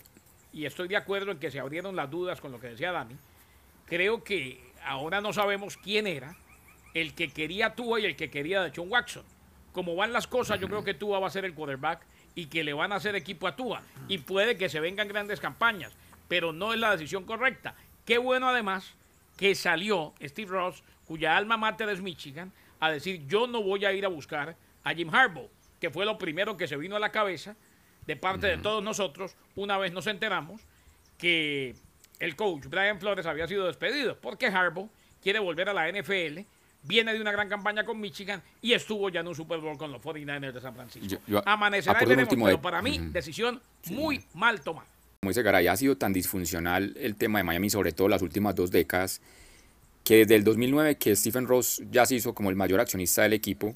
y 0.53 0.65
estoy 0.65 0.89
de 0.89 0.97
acuerdo 0.97 1.31
en 1.31 1.39
que 1.39 1.51
se 1.51 1.61
abrieron 1.61 1.95
las 1.95 2.11
dudas 2.11 2.41
con 2.41 2.53
lo 2.53 2.61
que 2.61 2.69
decía 2.69 2.91
Dani, 2.91 3.17
creo 3.85 4.25
que 4.25 4.63
ahora 4.83 5.21
no 5.21 5.33
sabemos 5.35 5.77
quién 5.77 6.07
era 6.07 6.37
el 6.95 7.15
que 7.15 7.31
quería 7.31 7.75
Tua 7.75 8.01
y 8.01 8.07
el 8.07 8.17
que 8.17 8.31
quería 8.31 8.63
de 8.63 8.73
John 8.75 8.91
Watson. 8.91 9.25
Como 9.73 9.95
van 9.95 10.13
las 10.13 10.27
cosas, 10.27 10.61
yo 10.61 10.69
creo 10.69 10.85
que 10.85 10.95
Tua 10.95 11.19
va 11.19 11.29
a 11.29 11.31
ser 11.31 11.45
el 11.45 11.55
quarterback 11.55 12.03
y 12.35 12.47
que 12.47 12.65
le 12.65 12.73
van 12.73 12.93
a 12.93 12.97
hacer 12.97 13.15
equipo 13.15 13.47
a 13.47 13.57
Tua. 13.57 13.83
Y 14.09 14.19
puede 14.19 14.57
que 14.57 14.69
se 14.69 14.81
vengan 14.81 15.09
grandes 15.09 15.41
campañas, 15.41 15.93
pero 16.29 16.53
no 16.53 16.73
es 16.73 16.81
la 16.81 16.93
decisión 16.93 17.25
correcta. 17.25 17.75
Qué 18.05 18.19
bueno 18.19 18.49
además 18.49 18.95
que 19.37 19.55
salió 19.55 20.13
Steve 20.23 20.51
Ross, 20.51 20.83
cuya 21.07 21.37
alma 21.37 21.57
mater 21.57 21.89
es 21.89 22.03
Michigan, 22.03 22.53
a 22.79 22.91
decir 22.91 23.27
yo 23.27 23.47
no 23.47 23.63
voy 23.63 23.85
a 23.85 23.93
ir 23.93 24.05
a 24.05 24.09
buscar 24.09 24.57
a 24.85 24.95
Jim 24.95 25.15
Harbaugh, 25.15 25.49
que 25.81 25.91
fue 25.91 26.05
lo 26.05 26.19
primero 26.19 26.57
que 26.57 26.69
se 26.69 26.77
vino 26.77 26.97
a 26.97 27.01
la 27.01 27.11
cabeza 27.11 27.57
de 28.07 28.17
parte 28.17 28.47
de 28.47 28.59
todos 28.59 28.83
nosotros 28.83 29.37
una 29.55 29.79
vez 29.79 29.93
nos 29.93 30.07
enteramos 30.07 30.63
que 31.19 31.75
el 32.19 32.35
coach 32.37 32.67
Brian 32.67 32.99
Flores 32.99 33.27
había 33.27 33.47
sido 33.47 33.67
despedido 33.67 34.17
porque 34.21 34.47
Harbaugh 34.47 34.91
quiere 35.23 35.39
volver 35.39 35.69
a 35.69 35.75
la 35.75 35.91
NFL, 35.91 36.41
viene 36.83 37.13
de 37.13 37.21
una 37.21 37.33
gran 37.33 37.49
campaña 37.49 37.85
con 37.85 38.01
Michigan 38.01 38.43
y 38.63 38.73
estuvo 38.73 39.09
ya 39.11 39.21
en 39.21 39.29
un 39.29 39.35
Super 39.35 39.61
Bowl 39.61 39.77
con 39.77 39.93
los 39.93 40.01
49ers 40.01 40.53
de 40.53 40.61
San 40.61 40.75
Francisco. 40.75 41.07
Yo- 41.07 41.19
yo 41.27 41.43
Amanecerá 41.47 41.99
y 42.03 42.07
veremos, 42.07 42.25
último 42.33 42.47
pero 42.47 42.57
de- 42.57 42.63
para 42.63 42.83
mí 42.83 42.99
Ujú. 42.99 43.11
decisión 43.13 43.61
muy 43.91 44.25
mal 44.35 44.61
tomada. 44.61 44.87
como 45.21 45.31
dice 45.33 45.43
Garay, 45.43 45.67
ha 45.67 45.77
sido 45.77 45.99
tan 45.99 46.15
disfuncional 46.15 46.95
el 46.99 47.15
tema 47.15 47.39
de 47.41 47.45
Miami, 47.45 47.69
sobre 47.69 47.93
todo 47.93 48.09
las 48.09 48.23
últimas 48.23 48.55
dos 48.55 48.71
décadas, 48.71 49.21
que 50.03 50.17
desde 50.17 50.35
el 50.37 50.45
2009 50.45 50.97
que 50.97 51.15
Stephen 51.15 51.47
Ross 51.47 51.83
ya 51.91 52.07
se 52.07 52.15
hizo 52.15 52.35
como 52.35 52.49
el 52.49 52.57
mayor 52.57 52.81
accionista 52.81 53.21
del 53.23 53.35
equipo, 53.35 53.75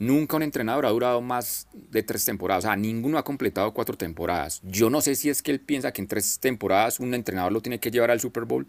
nunca 0.00 0.36
un 0.36 0.42
entrenador 0.42 0.86
ha 0.86 0.88
durado 0.88 1.20
más 1.20 1.68
de 1.72 2.02
tres 2.02 2.24
temporadas, 2.24 2.64
o 2.64 2.66
sea, 2.66 2.74
ninguno 2.76 3.18
ha 3.18 3.22
completado 3.22 3.72
cuatro 3.72 3.96
temporadas. 3.96 4.60
Yo 4.64 4.90
no 4.90 5.00
sé 5.00 5.14
si 5.14 5.28
es 5.30 5.42
que 5.42 5.52
él 5.52 5.60
piensa 5.60 5.92
que 5.92 6.02
en 6.02 6.08
tres 6.08 6.40
temporadas 6.40 6.98
un 6.98 7.14
entrenador 7.14 7.52
lo 7.52 7.60
tiene 7.60 7.78
que 7.78 7.92
llevar 7.92 8.10
al 8.10 8.18
Super 8.18 8.44
Bowl, 8.44 8.66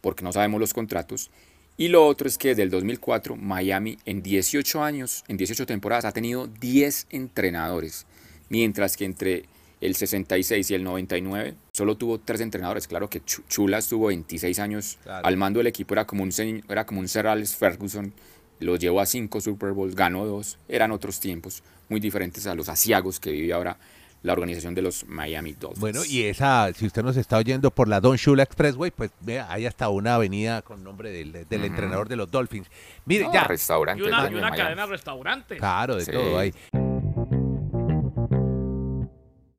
porque 0.00 0.24
no 0.24 0.32
sabemos 0.32 0.60
los 0.60 0.72
contratos. 0.72 1.30
Y 1.76 1.88
lo 1.88 2.06
otro 2.06 2.28
es 2.28 2.36
que 2.36 2.48
desde 2.48 2.62
el 2.62 2.70
2004 2.70 3.36
Miami 3.36 3.96
en 4.04 4.22
18 4.22 4.82
años, 4.82 5.24
en 5.28 5.36
18 5.38 5.64
temporadas 5.66 6.04
ha 6.04 6.12
tenido 6.12 6.46
10 6.46 7.06
entrenadores, 7.10 8.06
mientras 8.50 8.96
que 8.96 9.06
entre 9.06 9.44
el 9.80 9.94
66 9.96 10.70
y 10.70 10.74
el 10.74 10.84
99 10.84 11.54
solo 11.72 11.96
tuvo 11.96 12.18
tres 12.20 12.42
entrenadores. 12.42 12.86
Claro 12.86 13.08
que 13.08 13.22
Chu- 13.24 13.42
Chula 13.48 13.78
estuvo 13.78 14.08
26 14.08 14.58
años 14.58 14.98
Claro. 15.04 15.26
al 15.26 15.36
mando 15.38 15.58
del 15.60 15.68
equipo, 15.68 15.94
era 15.94 16.06
como 16.06 16.22
un, 16.22 16.30
era 16.68 16.84
como 16.84 17.00
un 17.00 17.08
Sir 17.08 17.26
Alex 17.26 17.56
Ferguson, 17.56 18.12
lo 18.58 18.76
llevó 18.76 19.00
a 19.00 19.06
cinco 19.06 19.40
Super 19.40 19.72
Bowls, 19.72 19.94
ganó 19.94 20.26
dos, 20.26 20.58
eran 20.68 20.90
otros 20.90 21.18
tiempos 21.18 21.62
muy 21.88 21.98
diferentes 21.98 22.46
a 22.46 22.54
los 22.54 22.68
asiagos 22.68 23.18
que 23.20 23.30
vive 23.32 23.54
ahora 23.54 23.78
la 24.22 24.32
organización 24.34 24.74
de 24.74 24.82
los 24.82 25.06
Miami 25.06 25.52
Dolphins. 25.52 25.80
Bueno, 25.80 26.04
y 26.04 26.24
esa, 26.24 26.70
si 26.74 26.86
usted 26.86 27.02
nos 27.02 27.16
está 27.16 27.38
oyendo 27.38 27.70
por 27.70 27.88
la 27.88 28.00
Don 28.00 28.16
Shula 28.16 28.42
Expressway, 28.42 28.90
pues 28.90 29.10
vea, 29.20 29.46
hay 29.50 29.66
hasta 29.66 29.88
una 29.88 30.16
avenida 30.16 30.62
con 30.62 30.84
nombre 30.84 31.10
del, 31.10 31.34
entrenador 31.50 32.08
de 32.08 32.16
los 32.16 32.30
Dolphins. 32.30 32.70
Mire, 33.06 33.24
No, 33.24 33.32
ya. 33.32 33.44
restaurante 33.44 34.02
Y 34.02 34.06
una, 34.06 34.28
y 34.28 34.56
cadena 34.56 34.82
de 34.82 34.88
restaurantes. 34.88 35.58
Claro, 35.58 35.96
de 35.96 36.04
Sí. 36.04 36.12
todo 36.12 36.38
ahí. 36.38 36.52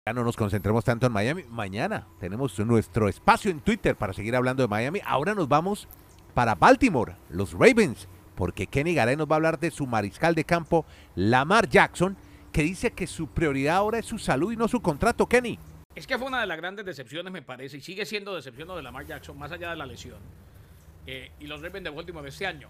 Ya 0.05 0.13
no 0.13 0.23
nos 0.23 0.35
concentremos 0.35 0.83
tanto 0.83 1.05
en 1.05 1.11
Miami. 1.11 1.43
Mañana 1.49 2.07
tenemos 2.19 2.57
nuestro 2.59 3.07
espacio 3.07 3.51
en 3.51 3.59
Twitter 3.61 3.95
para 3.95 4.13
seguir 4.13 4.35
hablando 4.35 4.63
de 4.63 4.67
Miami. 4.67 4.99
Ahora 5.05 5.33
nos 5.35 5.47
vamos 5.47 5.87
para 6.33 6.55
Baltimore, 6.55 7.15
los 7.29 7.53
Ravens, 7.53 8.07
porque 8.35 8.65
Kenny 8.67 8.93
Garay 8.95 9.15
nos 9.15 9.27
va 9.29 9.35
a 9.35 9.37
hablar 9.37 9.59
de 9.59 9.69
su 9.71 9.85
mariscal 9.85 10.33
de 10.33 10.43
campo, 10.43 10.85
Lamar 11.15 11.69
Jackson, 11.69 12.17
que 12.51 12.63
dice 12.63 12.91
que 12.91 13.07
su 13.07 13.27
prioridad 13.27 13.77
ahora 13.77 13.99
es 13.99 14.05
su 14.05 14.19
salud 14.19 14.51
y 14.51 14.55
no 14.55 14.67
su 14.67 14.81
contrato, 14.81 15.27
Kenny. 15.27 15.57
Es 15.95 16.07
que 16.07 16.17
fue 16.17 16.27
una 16.27 16.41
de 16.41 16.47
las 16.47 16.57
grandes 16.57 16.85
decepciones, 16.85 17.31
me 17.33 17.41
parece, 17.41 17.77
y 17.77 17.81
sigue 17.81 18.05
siendo 18.05 18.35
decepción 18.35 18.67
de 18.69 18.81
Lamar 18.81 19.05
Jackson, 19.05 19.37
más 19.37 19.51
allá 19.51 19.71
de 19.71 19.75
la 19.75 19.85
lesión. 19.85 20.19
Eh, 21.05 21.31
y 21.39 21.47
los 21.47 21.61
Ravens 21.61 21.83
de 21.83 21.89
Baltimore 21.89 22.23
de 22.23 22.29
este 22.29 22.45
año. 22.45 22.69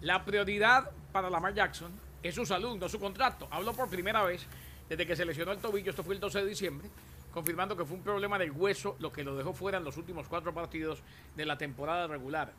La 0.00 0.24
prioridad 0.24 0.90
para 1.12 1.30
Lamar 1.30 1.54
Jackson 1.54 1.92
es 2.22 2.34
su 2.34 2.46
salud, 2.46 2.76
no 2.76 2.88
su 2.88 2.98
contrato. 2.98 3.46
Habló 3.50 3.72
por 3.74 3.88
primera 3.88 4.22
vez 4.24 4.46
desde 4.88 5.06
que 5.06 5.14
se 5.14 5.24
lesionó 5.24 5.52
el 5.52 5.58
tobillo, 5.58 5.90
esto 5.90 6.02
fue 6.02 6.14
el 6.14 6.20
12 6.20 6.40
de 6.40 6.46
diciembre, 6.46 6.88
confirmando 7.32 7.76
que 7.76 7.84
fue 7.84 7.96
un 7.96 8.02
problema 8.02 8.38
del 8.38 8.52
hueso 8.52 8.96
lo 9.00 9.12
que 9.12 9.22
lo 9.22 9.36
dejó 9.36 9.52
fuera 9.52 9.78
en 9.78 9.84
los 9.84 9.96
últimos 9.96 10.26
cuatro 10.28 10.54
partidos 10.54 11.02
de 11.36 11.44
la 11.44 11.58
temporada 11.58 12.06
regular. 12.06 12.52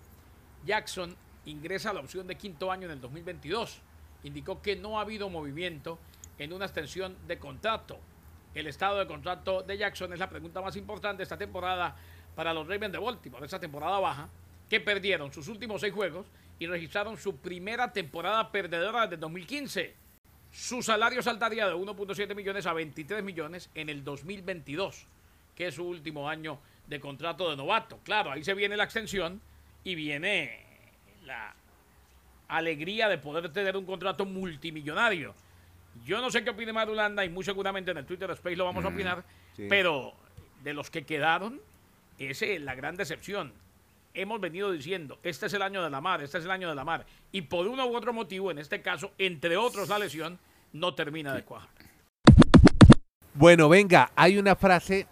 Jackson 0.65 1.15
ingresa 1.45 1.89
a 1.89 1.93
la 1.93 2.01
opción 2.01 2.27
de 2.27 2.35
quinto 2.35 2.71
año 2.71 2.85
en 2.85 2.91
el 2.91 3.01
2022. 3.01 3.81
Indicó 4.23 4.61
que 4.61 4.75
no 4.75 4.99
ha 4.99 5.01
habido 5.01 5.29
movimiento 5.29 5.97
en 6.39 6.53
una 6.53 6.65
extensión 6.65 7.15
de 7.27 7.37
contrato. 7.37 7.99
El 8.55 8.65
estado 8.65 8.97
de 8.97 9.05
contrato 9.05 9.61
de 9.61 9.77
Jackson 9.77 10.11
es 10.13 10.19
la 10.19 10.29
pregunta 10.29 10.61
más 10.61 10.75
importante 10.75 11.21
esta 11.21 11.37
temporada 11.37 11.95
para 12.35 12.53
los 12.53 12.67
Ravens 12.67 12.93
de 12.93 12.97
Baltimore, 12.97 13.45
esta 13.45 13.59
temporada 13.59 13.99
baja, 13.99 14.29
que 14.69 14.79
perdieron 14.79 15.31
sus 15.31 15.47
últimos 15.47 15.81
seis 15.81 15.93
juegos 15.93 16.25
y 16.57 16.65
registraron 16.65 17.17
su 17.17 17.37
primera 17.37 17.91
temporada 17.91 18.51
perdedora 18.51 19.07
desde 19.07 19.17
2015. 19.17 19.93
Su 20.51 20.81
salario 20.81 21.21
saltaría 21.21 21.67
de 21.67 21.75
1.7 21.75 22.33
millones 22.35 22.65
a 22.65 22.73
23 22.73 23.23
millones 23.23 23.69
en 23.75 23.89
el 23.89 24.03
2022, 24.03 25.05
que 25.55 25.67
es 25.67 25.75
su 25.75 25.85
último 25.85 26.27
año 26.27 26.59
de 26.87 26.99
contrato 26.99 27.49
de 27.49 27.55
novato. 27.55 27.99
Claro, 28.03 28.31
ahí 28.31 28.43
se 28.43 28.55
viene 28.55 28.75
la 28.75 28.85
extensión 28.85 29.41
y 29.83 29.95
viene 29.95 30.65
la 31.25 31.53
alegría 32.47 33.07
de 33.07 33.19
poder 33.19 33.51
tener 33.53 33.77
un 33.77 33.85
contrato 33.85 34.25
multimillonario. 34.25 35.35
Yo 36.05 36.21
no 36.21 36.31
sé 36.31 36.43
qué 36.43 36.51
opine 36.51 36.73
Marulanda 36.73 37.23
y 37.25 37.29
muy 37.29 37.43
seguramente 37.43 37.91
en 37.91 37.97
el 37.97 38.05
Twitter 38.05 38.29
Space 38.31 38.55
lo 38.55 38.65
vamos 38.65 38.83
a 38.85 38.89
opinar, 38.89 39.23
sí. 39.55 39.67
pero 39.69 40.13
de 40.63 40.73
los 40.73 40.89
que 40.89 41.05
quedaron, 41.05 41.59
esa 42.17 42.45
es 42.45 42.61
la 42.61 42.75
gran 42.75 42.95
decepción. 42.95 43.53
Hemos 44.13 44.41
venido 44.41 44.71
diciendo, 44.71 45.19
este 45.23 45.45
es 45.45 45.53
el 45.53 45.61
año 45.61 45.83
de 45.83 45.89
la 45.89 46.01
mar, 46.01 46.21
este 46.23 46.39
es 46.39 46.45
el 46.45 46.51
año 46.51 46.67
de 46.69 46.75
la 46.75 46.83
mar, 46.83 47.05
y 47.31 47.41
por 47.43 47.67
uno 47.67 47.85
u 47.85 47.95
otro 47.95 48.11
motivo, 48.11 48.49
en 48.49 48.57
este 48.57 48.81
caso, 48.81 49.11
entre 49.17 49.55
otros 49.55 49.87
la 49.89 49.99
lesión, 49.99 50.39
no 50.73 50.95
termina 50.95 51.33
de 51.33 51.43
cuajar. 51.43 51.69
Bueno, 53.33 53.69
venga, 53.69 54.11
hay 54.15 54.37
una 54.37 54.55
frase 54.55 55.07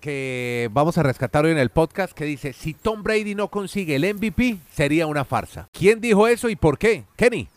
que 0.00 0.68
vamos 0.72 0.96
a 0.98 1.02
rescatar 1.02 1.44
hoy 1.44 1.52
en 1.52 1.58
el 1.58 1.70
podcast 1.70 2.12
que 2.12 2.24
dice, 2.24 2.52
si 2.52 2.74
Tom 2.74 3.02
Brady 3.02 3.34
no 3.34 3.48
consigue 3.48 3.96
el 3.96 4.14
MVP, 4.14 4.58
sería 4.72 5.06
una 5.06 5.24
farsa. 5.24 5.68
¿Quién 5.72 6.00
dijo 6.00 6.26
eso 6.26 6.48
y 6.48 6.56
por 6.56 6.78
qué? 6.78 7.04
Kenny. 7.16 7.48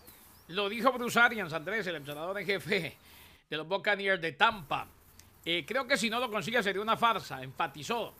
Lo 0.51 0.67
dijo 0.67 0.91
Bruce 0.91 1.17
Arians, 1.17 1.53
Andrés, 1.53 1.87
el 1.87 1.95
entrenador 1.95 2.37
en 2.37 2.45
jefe 2.45 2.97
de 3.49 3.57
los 3.57 3.65
Buccaneers 3.65 4.21
de 4.21 4.33
Tampa. 4.33 4.85
Eh, 5.45 5.63
creo 5.65 5.87
que 5.87 5.95
si 5.95 6.09
no 6.09 6.19
lo 6.19 6.29
consigue 6.29 6.61
sería 6.61 6.81
una 6.81 6.97
farsa, 6.97 7.41
enfatizó. 7.41 8.13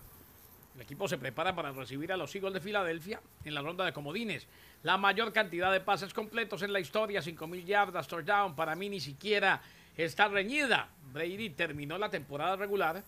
El 0.76 0.82
equipo 0.82 1.10
se 1.10 1.18
prepara 1.18 1.54
para 1.54 1.72
recibir 1.72 2.10
a 2.14 2.16
los 2.16 2.34
Eagles 2.34 2.54
de 2.54 2.62
Filadelfia 2.62 3.20
en 3.44 3.54
la 3.54 3.62
ronda 3.62 3.84
de 3.84 3.92
comodines. 3.92 4.48
La 4.84 4.98
mayor 4.98 5.34
cantidad 5.34 5.74
de 5.74 5.82
pases 5.82 6.14
completos 6.14 6.62
en 6.62 6.72
la 6.72 6.80
historia, 6.80 7.22
5.000 7.22 7.66
yardas, 7.66 8.08
touchdown, 8.08 8.56
para 8.56 8.76
mí 8.76 8.88
ni 8.88 9.02
siquiera 9.02 9.62
está 9.98 10.30
reñida. 10.30 10.88
Brady 11.12 11.50
terminó 11.50 11.98
la 11.98 12.10
temporada 12.10 12.56
regular 12.56 13.04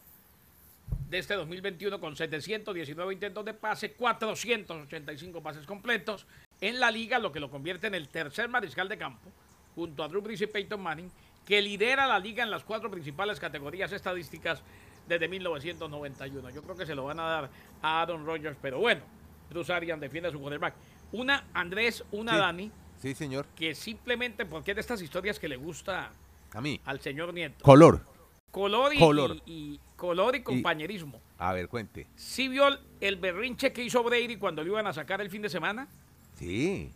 de 1.09 1.17
este 1.17 1.35
2021 1.35 1.97
con 1.97 2.17
719 2.17 3.13
intentos 3.13 3.45
de 3.45 3.53
pase, 3.53 3.93
485 3.93 5.41
pases 5.41 5.65
completos 5.65 6.25
en 6.63 6.79
la 6.79 6.89
liga, 6.91 7.19
lo 7.19 7.31
que 7.33 7.41
lo 7.41 7.49
convierte 7.49 7.87
en 7.87 7.95
el 7.95 8.07
tercer 8.07 8.47
mariscal 8.47 8.87
de 8.87 8.97
campo, 8.97 9.29
junto 9.75 10.01
a 10.01 10.07
Drew 10.07 10.21
Brees 10.21 10.39
y 10.41 10.47
Peyton 10.47 10.81
Manning, 10.81 11.11
que 11.45 11.61
lidera 11.61 12.07
la 12.07 12.17
liga 12.19 12.41
en 12.41 12.49
las 12.49 12.63
cuatro 12.63 12.89
principales 12.89 13.37
categorías 13.37 13.91
estadísticas 13.91 14.61
desde 15.05 15.27
1991. 15.27 16.49
Yo 16.51 16.61
creo 16.63 16.77
que 16.77 16.85
se 16.85 16.95
lo 16.95 17.03
van 17.03 17.19
a 17.19 17.23
dar 17.23 17.49
a 17.81 18.01
Aaron 18.01 18.25
Rodgers, 18.25 18.57
pero 18.61 18.79
bueno, 18.79 19.01
Bruce 19.49 19.73
Arians 19.73 19.99
defiende 19.99 20.29
a 20.29 20.31
su 20.31 20.39
quarterback. 20.39 20.73
Una 21.11 21.47
Andrés, 21.53 22.03
una 22.11 22.31
Sí. 22.31 22.37
Dani, 22.37 22.71
Sí, 22.97 23.13
señor. 23.13 23.45
que 23.57 23.75
simplemente 23.75 24.45
porque 24.45 24.71
es 24.71 24.75
de 24.75 24.81
estas 24.81 25.01
historias 25.01 25.39
que 25.39 25.49
le 25.49 25.57
gusta 25.57 26.11
A 26.53 26.61
mí. 26.61 26.79
al 26.85 27.01
señor 27.01 27.33
Nieto. 27.33 27.61
Color. 27.61 28.05
Color 28.51 28.93
y, 28.93 28.99
Color. 28.99 29.35
y- 29.45 29.51
y- 29.51 29.79
color 29.97 30.35
y 30.37 30.43
compañerismo. 30.43 31.19
A 31.39 31.51
ver, 31.53 31.67
cuente. 31.67 32.07
¿Sí 32.15 32.47
vio 32.47 32.67
el- 32.69 32.79
el 33.01 33.17
berrinche 33.17 33.73
que 33.73 33.83
hizo 33.83 34.01
Brady 34.03 34.37
cuando 34.37 34.63
lo 34.63 34.69
iban 34.69 34.87
a 34.87 34.93
sacar 34.93 35.19
el 35.19 35.29
fin 35.29 35.41
de 35.41 35.49
semana? 35.49 35.89
Sí. 36.35 36.91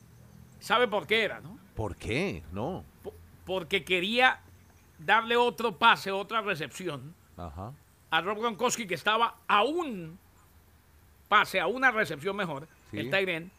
¿Sabe 0.59 0.87
por 0.87 1.05
qué 1.07 1.23
era, 1.23 1.39
no? 1.39 1.57
¿Por 1.75 1.95
qué? 1.95 2.43
No. 2.51 2.83
Po- 3.03 3.13
Porque 3.45 3.83
quería 3.83 4.39
darle 4.99 5.37
otro 5.37 5.77
pase, 5.77 6.11
otra 6.11 6.41
recepción 6.41 7.13
Ajá. 7.37 7.71
a 8.09 8.21
Rob 8.21 8.39
Gronkowski 8.39 8.87
que 8.87 8.95
estaba 8.95 9.35
a 9.47 9.63
un 9.63 10.17
pase, 11.29 11.59
a 11.59 11.67
una 11.67 11.91
recepción 11.91 12.35
mejor, 12.35 12.67
Sí. 12.91 12.99
el 12.99 13.09
Tyren, 13.11 13.51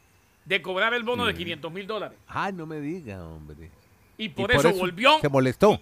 de 0.45 0.63
cobrar 0.63 0.95
el 0.95 1.05
bono 1.05 1.27
de 1.27 1.35
500 1.35 1.71
mil 1.73 1.87
dólares. 1.87 2.19
Ah, 2.27 2.51
no 2.51 2.67
me 2.67 2.81
diga, 2.81 3.23
hombre. 3.25 3.71
Y 4.17 4.25
Y 4.25 4.29
por, 4.31 4.51
eso, 4.51 4.73
volvió. 4.73 5.19
Se 5.21 5.29
molestó. 5.29 5.81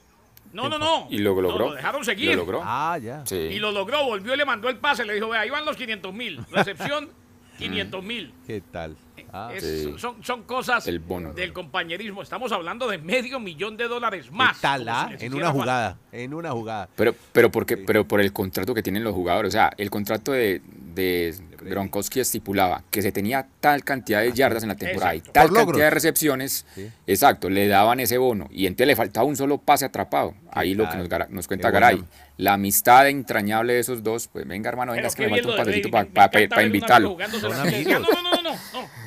No, 0.53 0.69
no, 0.69 0.79
no. 0.79 1.07
Y 1.11 1.19
lo 1.19 1.35
No, 1.35 1.41
logró. 1.43 1.69
lo 1.71 1.75
dejaron 1.75 2.05
seguir. 2.05 2.31
Lo 2.31 2.37
logró. 2.37 2.61
Ah, 2.65 2.99
ya. 2.99 3.25
Sí. 3.27 3.35
Y 3.37 3.59
lo 3.59 3.73
logró, 3.73 4.05
volvió 4.05 4.35
y 4.35 4.37
le 4.37 4.45
mandó 4.45 4.69
el 4.69 4.79
pase. 4.79 5.05
Le 5.05 5.15
dijo, 5.15 5.29
vea, 5.29 5.41
ahí 5.41 5.51
van 5.51 5.65
los 5.65 5.77
500 5.77 6.13
mil. 6.13 6.45
Recepción, 6.51 7.09
500 7.59 8.03
mil. 8.05 8.35
¿Qué 8.47 8.61
tal? 8.61 8.97
Ah, 9.33 9.51
Es- 9.55 9.63
Sí. 9.65 9.95
son, 9.99 10.23
son 10.23 10.43
cosas 10.45 10.87
El 10.87 10.99
bono. 11.01 11.33
del 11.33 11.53
compañerismo. 11.53 12.23
Estamos 12.23 12.53
hablando 12.53 12.89
de 12.89 12.99
medio 12.99 13.39
millón 13.41 13.77
de 13.77 13.89
dólares 13.89 14.31
más. 14.31 14.57
¿Qué 14.57 14.63
tal, 14.63 14.85
como 14.85 14.91
ah? 14.97 15.11
si 15.19 15.27
En 15.27 15.35
una 15.35 15.51
jugada. 15.51 15.99
En 16.13 16.35
una 16.35 16.51
jugada. 16.53 16.89
Pero, 16.97 17.15
pero, 17.33 17.51
¿por 17.51 17.67
qué? 17.67 17.77
pero 17.77 18.07
por 18.07 18.21
el 18.21 18.33
contrato 18.33 18.75
que 18.75 18.83
tienen 18.83 19.05
los 19.05 19.15
jugadores. 19.15 19.49
O 19.51 19.53
sea, 19.53 19.73
el 19.77 19.91
contrato 19.91 20.33
de, 20.33 20.63
de 20.95 21.35
Gronkowski 21.61 22.21
estipulaba 22.21 22.83
que 22.91 23.03
se 23.03 23.13
tenía 23.13 23.47
tal 23.61 23.85
cantidad 23.85 24.21
de 24.21 24.33
yardas 24.33 24.63
en 24.63 24.71
la 24.71 24.77
temporada 24.77 25.15
y 25.15 25.21
tal 25.21 25.49
Por 25.49 25.53
logros. 25.53 25.67
cantidad 25.67 25.87
de 25.87 25.91
recepciones. 25.91 26.65
Sí. 26.75 26.89
Exacto, 27.07 27.51
le 27.51 27.69
daban 27.69 28.01
ese 28.01 28.19
bono. 28.19 28.49
Y 28.51 28.67
entonces 28.67 28.87
le 28.87 28.97
faltaba 28.97 29.27
un 29.27 29.37
solo 29.37 29.59
pase 29.59 29.85
atrapado. 29.85 30.35
Ahí 30.53 30.75
lo 30.75 30.89
que 30.89 30.97
nos, 30.97 31.09
nos 31.31 31.47
cuenta 31.47 31.71
Garay. 31.71 32.03
La 32.39 32.55
amistad 32.55 33.09
entrañable 33.09 33.75
de 33.75 33.81
esos 33.81 34.03
dos. 34.03 34.29
Pues 34.29 34.47
venga, 34.47 34.69
hermano, 34.69 34.93
venga, 34.93 35.01
Pero 35.03 35.09
es 35.09 35.17
que 35.17 35.27
bien 35.27 35.37
falta 35.45 35.51
un 35.51 35.57
pasecito 35.57 35.91
para 35.91 36.03
amigo 36.05 36.61
invitarlo. 36.63 37.17
no, 37.19 38.23
no, 38.23 38.23
no, 38.23 38.43
no, 38.43 38.53
no. 38.53 38.57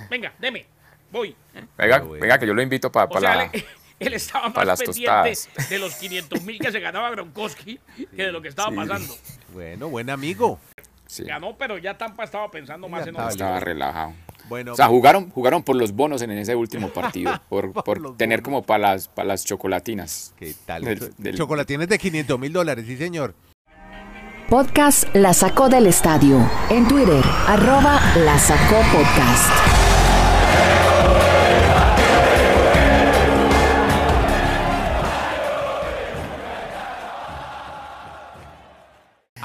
Venga, 0.09 0.33
deme. 0.39 0.65
Voy. 1.11 1.35
Venga, 1.77 1.99
bueno. 1.99 2.21
venga, 2.21 2.37
que 2.39 2.47
yo 2.47 2.53
lo 2.53 2.61
invito 2.61 2.91
para 2.91 3.07
sea, 3.19 3.35
la... 3.35 3.43
él, 3.45 3.63
él 3.99 4.13
estaba 4.13 4.49
más 4.49 4.65
las 4.65 4.79
pendiente 4.79 5.05
tostadas. 5.41 5.69
de 5.69 5.79
los 5.79 5.95
500 5.95 6.41
mil 6.43 6.59
que 6.59 6.71
se 6.71 6.79
ganaba 6.79 7.09
Gronkowski 7.11 7.79
que 8.15 8.23
de 8.25 8.31
lo 8.31 8.41
que 8.41 8.47
estaba 8.49 8.69
Sí. 8.69 8.75
pasando. 8.75 9.15
Bueno, 9.53 9.89
buen 9.89 10.09
amigo. 10.09 10.59
Sí, 11.07 11.23
Ganó, 11.23 11.57
pero 11.57 11.79
ya 11.79 11.97
Tampa 11.97 12.23
estaba 12.23 12.51
pensando 12.51 12.85
Ya 12.87 12.91
más 12.91 13.07
en 13.07 13.15
otras 13.15 13.31
estaba 13.31 13.59
relajado. 13.59 14.13
Bueno, 14.47 14.73
O 14.73 14.75
sea, 14.75 14.87
jugaron, 14.87 15.29
jugaron 15.31 15.63
por 15.63 15.75
los 15.75 15.91
bonos 15.91 16.21
en 16.21 16.29
ese 16.31 16.55
último 16.55 16.89
partido, 16.93 17.39
por, 17.49 17.71
Por 17.73 18.15
tener 18.17 18.39
bonos. 18.41 18.45
como 18.45 18.63
para 18.63 18.91
las, 18.93 19.07
para 19.07 19.29
las 19.29 19.43
chocolatinas. 19.43 20.33
¿qué 20.37 20.53
tal? 20.67 20.83
del- 20.83 21.13
del- 21.17 21.35
Chocolatines 21.35 21.87
de 21.87 21.97
500 21.97 22.39
mil 22.39 22.53
dólares, 22.53 22.85
sí, 22.87 22.95
señor. 22.97 23.33
Podcast 24.49 25.05
La 25.15 25.33
Sacó 25.33 25.69
del 25.69 25.87
Estadio. 25.87 26.47
En 26.69 26.87
Twitter, 26.87 27.23
arroba 27.47 27.99
La 28.17 28.37
Sacó 28.37 28.77
Podcast. 28.91 29.78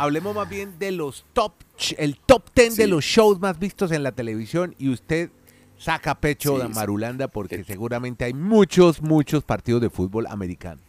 Hablemos 0.04 0.34
más 0.34 0.48
bien 0.48 0.78
de 0.78 0.92
los 0.92 1.24
top, 1.32 1.52
el 1.98 2.16
top 2.16 2.42
10 2.54 2.76
de 2.76 2.86
los 2.86 3.04
shows 3.04 3.40
más 3.40 3.58
vistos 3.58 3.90
en 3.92 4.02
la 4.02 4.12
televisión 4.12 4.74
y 4.78 4.88
usted 4.90 5.30
saca 5.78 6.14
pecho 6.14 6.58
de 6.58 6.66
sí. 6.68 6.72
Marulanda 6.74 7.28
porque 7.28 7.56
Eh. 7.56 7.64
seguramente 7.66 8.24
hay 8.24 8.32
muchos, 8.32 9.02
muchos 9.02 9.42
partidos 9.44 9.80
de 9.82 9.90
fútbol 9.90 10.26
americano. 10.28 10.80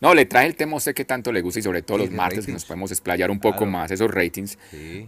No, 0.00 0.14
le 0.14 0.24
traje 0.26 0.48
el 0.48 0.56
tema 0.56 0.76
usted 0.76 0.94
que 0.94 1.04
tanto 1.04 1.30
le 1.30 1.42
gusta 1.42 1.60
y 1.60 1.62
sobre 1.62 1.80
todo 1.82 1.98
los 1.98 2.10
martes 2.10 2.44
que 2.44 2.50
nos 2.52 2.64
podemos 2.64 2.90
explayar 2.90 3.30
un 3.30 3.38
poco 3.38 3.66
más 3.66 3.88
esos 3.92 4.10
ratings. 4.10 4.58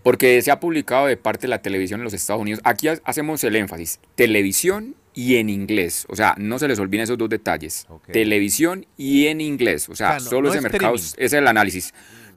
Porque 0.05 0.41
se 0.41 0.53
ha 0.53 0.61
publicado 0.61 1.07
de 1.07 1.17
parte 1.17 1.43
de 1.43 1.49
la 1.49 1.61
televisión 1.61 1.99
en 2.01 2.05
los 2.05 2.15
Estados 2.15 2.41
Unidos. 2.41 2.61
Aquí 2.63 2.87
ha- 2.87 3.01
hacemos 3.05 3.43
el 3.43 3.57
énfasis. 3.57 3.99
Televisión 4.15 4.95
y 5.13 5.35
en 5.37 5.51
inglés. 5.51 6.07
O 6.09 6.15
sea, 6.15 6.37
no 6.39 6.61
se 6.61 6.69
les 6.69 6.79
olviden 6.79 7.03
esos 7.05 7.19
dos 7.19 7.29
detalles. 7.29 7.89
Televisión 8.13 8.87
y 8.97 9.27
en 9.27 9.41
inglés. 9.41 9.89
O 9.89 9.97
sea, 9.97 10.11
O 10.11 10.11
sea, 10.13 10.19
no- 10.21 10.31
solo 10.31 10.49
no 10.49 10.55
ese 10.55 10.61
mercado, 10.63 10.95
streaming. 10.95 11.15
ese 11.17 11.25
es 11.25 11.33
el 11.33 11.49
análisis. 11.49 11.93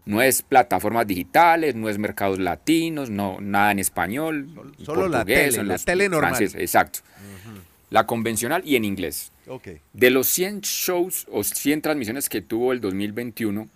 No 0.08 0.22
es 0.22 0.42
plataformas 0.42 1.06
digitales, 1.06 1.76
no 1.76 1.90
es 1.90 1.98
mercados 1.98 2.40
latinos, 2.40 3.10
no 3.10 3.38
nada 3.42 3.72
en 3.72 3.80
español, 3.80 4.48
Solo- 4.56 4.72
en 4.80 4.86
solo 4.86 5.08
la 5.10 5.26
tele, 5.26 5.58
en 5.60 5.68
la 5.68 5.78
tele 5.78 6.10
normal. 6.10 6.42
exacto. 6.42 7.00
La 7.90 8.06
convencional 8.06 8.62
y 8.66 8.76
en 8.76 8.84
inglés. 8.86 9.32
Ok. 9.48 9.68
De 9.94 10.10
los 10.10 10.28
100 10.28 10.62
shows 10.62 11.26
o 11.32 11.44
100 11.44 11.82
transmisiones 11.82 12.28
que 12.30 12.42
tuvo 12.42 12.74
el 12.74 12.82
2021, 12.82 13.70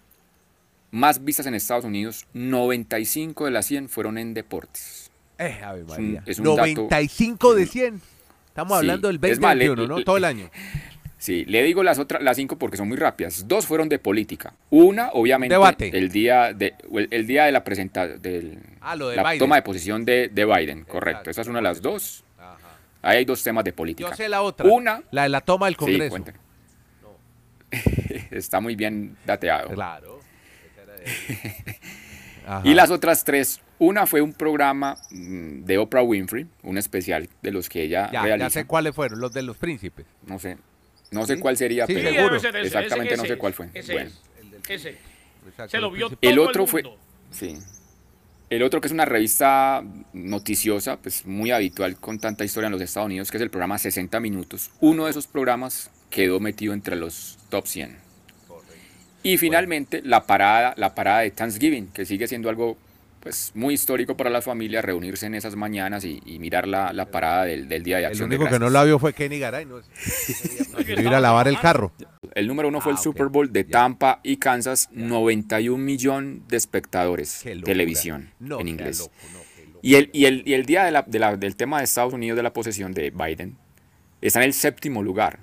más 0.91 1.23
vistas 1.23 1.45
en 1.45 1.53
Estados 1.55 1.85
Unidos, 1.85 2.25
95 2.33 3.45
de 3.45 3.51
las 3.51 3.65
100 3.65 3.87
fueron 3.89 4.17
en 4.17 4.33
deportes. 4.33 5.09
Eh, 5.37 5.59
Ave 5.63 5.81
un- 5.83 5.87
María. 5.87 6.23
es 6.25 6.39
un 6.39 6.45
dato- 6.45 6.57
95 6.57 7.55
de 7.55 7.65
100. 7.65 8.01
Estamos 8.49 8.73
Sí, 8.73 8.77
hablando 8.79 9.07
del 9.07 9.15
es 9.23 9.39
más, 9.39 9.55
le- 9.55 9.67
2021, 9.67 9.87
¿no? 9.99 10.03
Todo 10.03 10.17
el 10.17 10.25
año. 10.25 10.49
Sí, 11.21 11.45
le 11.45 11.61
digo 11.61 11.83
las 11.83 11.99
otras, 11.99 12.23
las 12.23 12.35
cinco 12.35 12.57
porque 12.57 12.77
son 12.77 12.87
muy 12.87 12.97
rápidas. 12.97 13.47
Dos 13.47 13.67
fueron 13.67 13.87
de 13.89 13.99
política. 13.99 14.55
Una, 14.71 15.11
obviamente, 15.13 15.53
Debate. 15.53 15.95
el 15.95 16.09
día 16.11 16.51
de 16.51 16.73
el, 16.91 17.07
el 17.11 17.27
día 17.27 17.45
de 17.45 17.51
la 17.51 17.63
presentación 17.63 18.19
del 18.23 18.57
Ah, 18.79 18.95
lo 18.95 19.09
de 19.09 19.17
la 19.17 19.23
Biden. 19.23 19.37
toma 19.37 19.55
de 19.57 19.61
posición 19.61 20.03
de, 20.03 20.29
de 20.33 20.45
Biden, 20.45 20.83
correcto. 20.83 21.29
Esa 21.29 21.41
es 21.41 21.47
una 21.47 21.59
de 21.59 21.63
las 21.63 21.79
dos. 21.79 22.23
Ajá. 22.39 22.57
Ahí 23.03 23.17
hay 23.19 23.25
dos 23.25 23.43
temas 23.43 23.63
de 23.63 23.71
política. 23.71 24.09
Yo 24.09 24.15
sé 24.15 24.27
la 24.29 24.41
otra. 24.41 24.65
Una, 24.67 25.03
La 25.11 25.21
de 25.23 25.29
la 25.29 25.41
toma 25.41 25.67
del 25.67 25.75
sí, 25.75 25.79
Congreso. 25.79 26.15
Está 28.31 28.59
muy 28.59 28.75
bien 28.75 29.15
dateado. 29.23 29.69
claro. 29.69 30.19
Ajá. 32.47 32.61
Y 32.67 32.73
las 32.73 32.89
otras 32.89 33.23
tres, 33.23 33.61
una 33.77 34.07
fue 34.07 34.21
un 34.21 34.33
programa 34.33 34.97
mm, 35.11 35.63
de 35.63 35.77
Oprah 35.77 36.01
Winfrey, 36.01 36.47
un 36.63 36.77
especial 36.77 37.29
de 37.43 37.51
los 37.51 37.69
que 37.69 37.83
ella 37.83 38.07
Ya, 38.07 38.13
ya 38.13 38.23
realiza. 38.23 38.49
sé 38.49 38.65
cuáles 38.65 38.95
fueron, 38.95 39.19
los 39.19 39.31
de 39.31 39.43
los 39.43 39.57
príncipes. 39.57 40.05
No 40.25 40.39
sé, 40.39 40.57
no 41.11 41.25
sé 41.25 41.35
Sí. 41.35 41.39
cuál 41.41 41.57
sería, 41.57 41.85
Sí, 41.85 41.93
pero 41.93 42.09
Sí, 42.09 42.15
seguro. 42.15 42.35
ese, 42.37 42.47
Exactamente, 42.61 43.13
ese, 43.13 43.21
no 43.23 43.27
sé 43.27 43.37
cuál 43.37 43.51
es, 43.51 43.55
fue. 43.57 43.69
Ese 43.73 43.93
Bueno. 43.93 44.11
Se 45.69 45.79
lo 45.79 45.91
vio 45.91 46.09
todo 46.09 46.17
El 46.21 46.39
otro 46.39 46.65
fue, 46.67 46.83
mundo. 46.83 46.97
sí. 47.31 47.57
El 48.49 48.63
otro 48.63 48.81
que 48.81 48.87
es 48.87 48.91
una 48.91 49.05
revista 49.05 49.81
noticiosa, 50.11 50.97
pues 50.97 51.25
muy 51.25 51.51
habitual 51.51 51.95
con 51.95 52.19
tanta 52.19 52.43
historia 52.43 52.67
en 52.67 52.73
los 52.73 52.81
Estados 52.81 53.05
Unidos, 53.05 53.31
que 53.31 53.37
es 53.37 53.43
el 53.43 53.49
programa 53.49 53.77
60 53.77 54.19
Minutos. 54.19 54.71
Uno 54.81 55.05
de 55.05 55.11
esos 55.11 55.25
programas 55.27 55.89
quedó 56.09 56.41
metido 56.41 56.73
entre 56.73 56.97
los 56.97 57.37
top 57.49 57.65
100. 57.65 57.97
Y 59.23 59.37
finalmente 59.37 60.01
la 60.03 60.25
parada, 60.27 60.73
la 60.75 60.93
parada 60.95 61.19
de 61.21 61.31
Thanksgiving, 61.31 61.87
que 61.93 62.05
sigue 62.05 62.27
siendo 62.27 62.49
algo 62.49 62.77
pues 63.21 63.51
muy 63.53 63.75
histórico 63.75 64.17
para 64.17 64.29
las 64.29 64.43
familias, 64.43 64.83
reunirse 64.83 65.27
en 65.27 65.35
esas 65.35 65.55
mañanas 65.55 66.03
y, 66.05 66.19
y 66.25 66.39
mirar 66.39 66.67
la, 66.67 66.91
la 66.91 67.05
parada 67.11 67.45
del, 67.45 67.69
del 67.69 67.83
Día 67.83 67.97
de 67.97 68.03
El 68.03 68.07
Acción 68.09 68.29
de 68.29 68.35
único 68.35 68.49
que 68.51 68.59
no 68.59 68.69
la 68.69 68.83
vio 68.83 68.97
fue 68.99 69.13
Kenny 69.13 69.37
Garay. 69.39 69.65
No, 69.65 69.79
ir 70.79 71.07
a 71.07 71.19
lavar 71.19 71.47
el 71.47 71.59
carro. 71.59 71.91
El 72.33 72.47
número 72.47 72.67
uno 72.69 72.81
fue 72.81 72.91
Ah, 72.91 72.95
el 72.95 72.97
ok. 72.97 73.03
Super 73.03 73.27
Bowl 73.27 73.51
de. 73.53 73.63
Tampa 73.63 74.19
y 74.23 74.37
Kansas, 74.37 74.89
91 74.91 75.77
millón 75.83 76.43
de 76.47 76.57
espectadores, 76.57 77.43
televisión 77.63 78.31
No, 78.39 78.59
en 78.59 78.67
inglés. 78.69 78.99
loco, 78.99 79.11
no, 79.33 79.39
qué 79.55 79.65
loco. 79.67 79.79
Y 79.83 79.95
el, 79.95 80.09
y 80.13 80.25
el, 80.25 80.43
y 80.47 80.53
el 80.53 80.65
día 80.65 80.83
de 80.85 80.91
la- 80.91 81.03
de 81.03 81.19
la- 81.19 81.37
del 81.37 81.55
tema 81.55 81.77
de 81.77 81.83
Estados 81.83 82.13
Unidos 82.13 82.35
de 82.37 82.43
la 82.43 82.53
posesión 82.53 82.91
de 82.93 83.11
Biden 83.11 83.55
está 84.21 84.39
en 84.39 84.45
el 84.45 84.53
séptimo 84.53 85.03
lugar, 85.03 85.39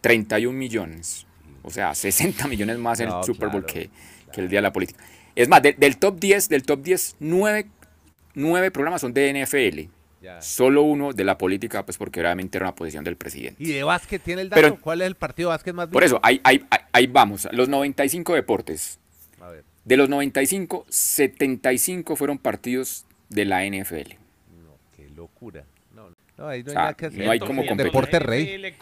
31 0.00 0.56
millones. 0.58 1.26
O 1.62 1.70
sea, 1.70 1.94
60 1.94 2.48
millones 2.48 2.78
más 2.78 2.98
en 3.00 3.08
No, 3.08 3.20
el 3.20 3.24
Super 3.24 3.48
Bowl 3.50 3.64
claro, 3.64 3.72
que, 3.80 3.90
que 4.32 4.40
el 4.40 4.48
día 4.48 4.58
de 4.58 4.62
la 4.62 4.72
política. 4.72 5.04
Es 5.34 5.48
más, 5.48 5.62
de- 5.62 5.72
del 5.72 5.96
top 5.98 6.18
10, 6.18 6.48
del 6.48 6.62
top 6.62 6.82
10, 6.82 7.16
9, 7.20 8.70
programas 8.70 9.00
son 9.00 9.12
de 9.14 9.28
NFL. 9.44 9.88
Ya. 10.20 10.40
Solo 10.40 10.82
uno 10.82 11.12
de 11.12 11.24
la 11.24 11.36
política, 11.36 11.84
pues 11.84 11.98
porque 11.98 12.20
obviamente 12.20 12.56
era 12.56 12.66
una 12.66 12.74
posición 12.76 13.02
del 13.02 13.16
presidente. 13.16 13.56
¿Y 13.62 13.72
de 13.72 13.82
básquet 13.82 14.22
tiene 14.22 14.42
el 14.42 14.50
dato? 14.50 14.60
Pero- 14.62 14.80
¿Cuál 14.80 15.00
es 15.02 15.08
el 15.08 15.16
partido 15.16 15.48
de 15.48 15.54
básquet 15.54 15.74
más 15.74 15.88
Por 15.88 16.02
visto? 16.02 16.16
eso, 16.16 16.20
ahí, 16.22 16.40
ahí, 16.44 16.64
ahí- 16.70 16.80
ahí 16.92 17.06
vamos. 17.08 17.48
Los 17.50 17.68
95 17.68 18.34
deportes. 18.34 19.00
A 19.40 19.48
ver. 19.48 19.64
De 19.84 19.96
los 19.96 20.08
95, 20.08 20.86
75 20.88 22.14
fueron 22.14 22.38
partidos 22.38 23.04
de 23.30 23.44
la 23.46 23.64
NFL. 23.64 24.16
No, 24.62 24.76
qué 24.96 25.08
locura. 25.10 25.64
No, 25.92 26.10
no, 26.10 26.14
no, 26.38 26.46
ahí 26.48 26.62
no 26.62 26.68
hay 26.68 26.70
O 26.70 26.70
sea, 26.70 26.74
nada 26.82 26.94
que 26.94 27.06
hacer. 27.06 27.24
no 27.24 27.30
hay 27.32 27.40
como 27.40 27.66
competir. 27.66 27.86
Deporte 27.92 28.18
rey. 28.20 28.72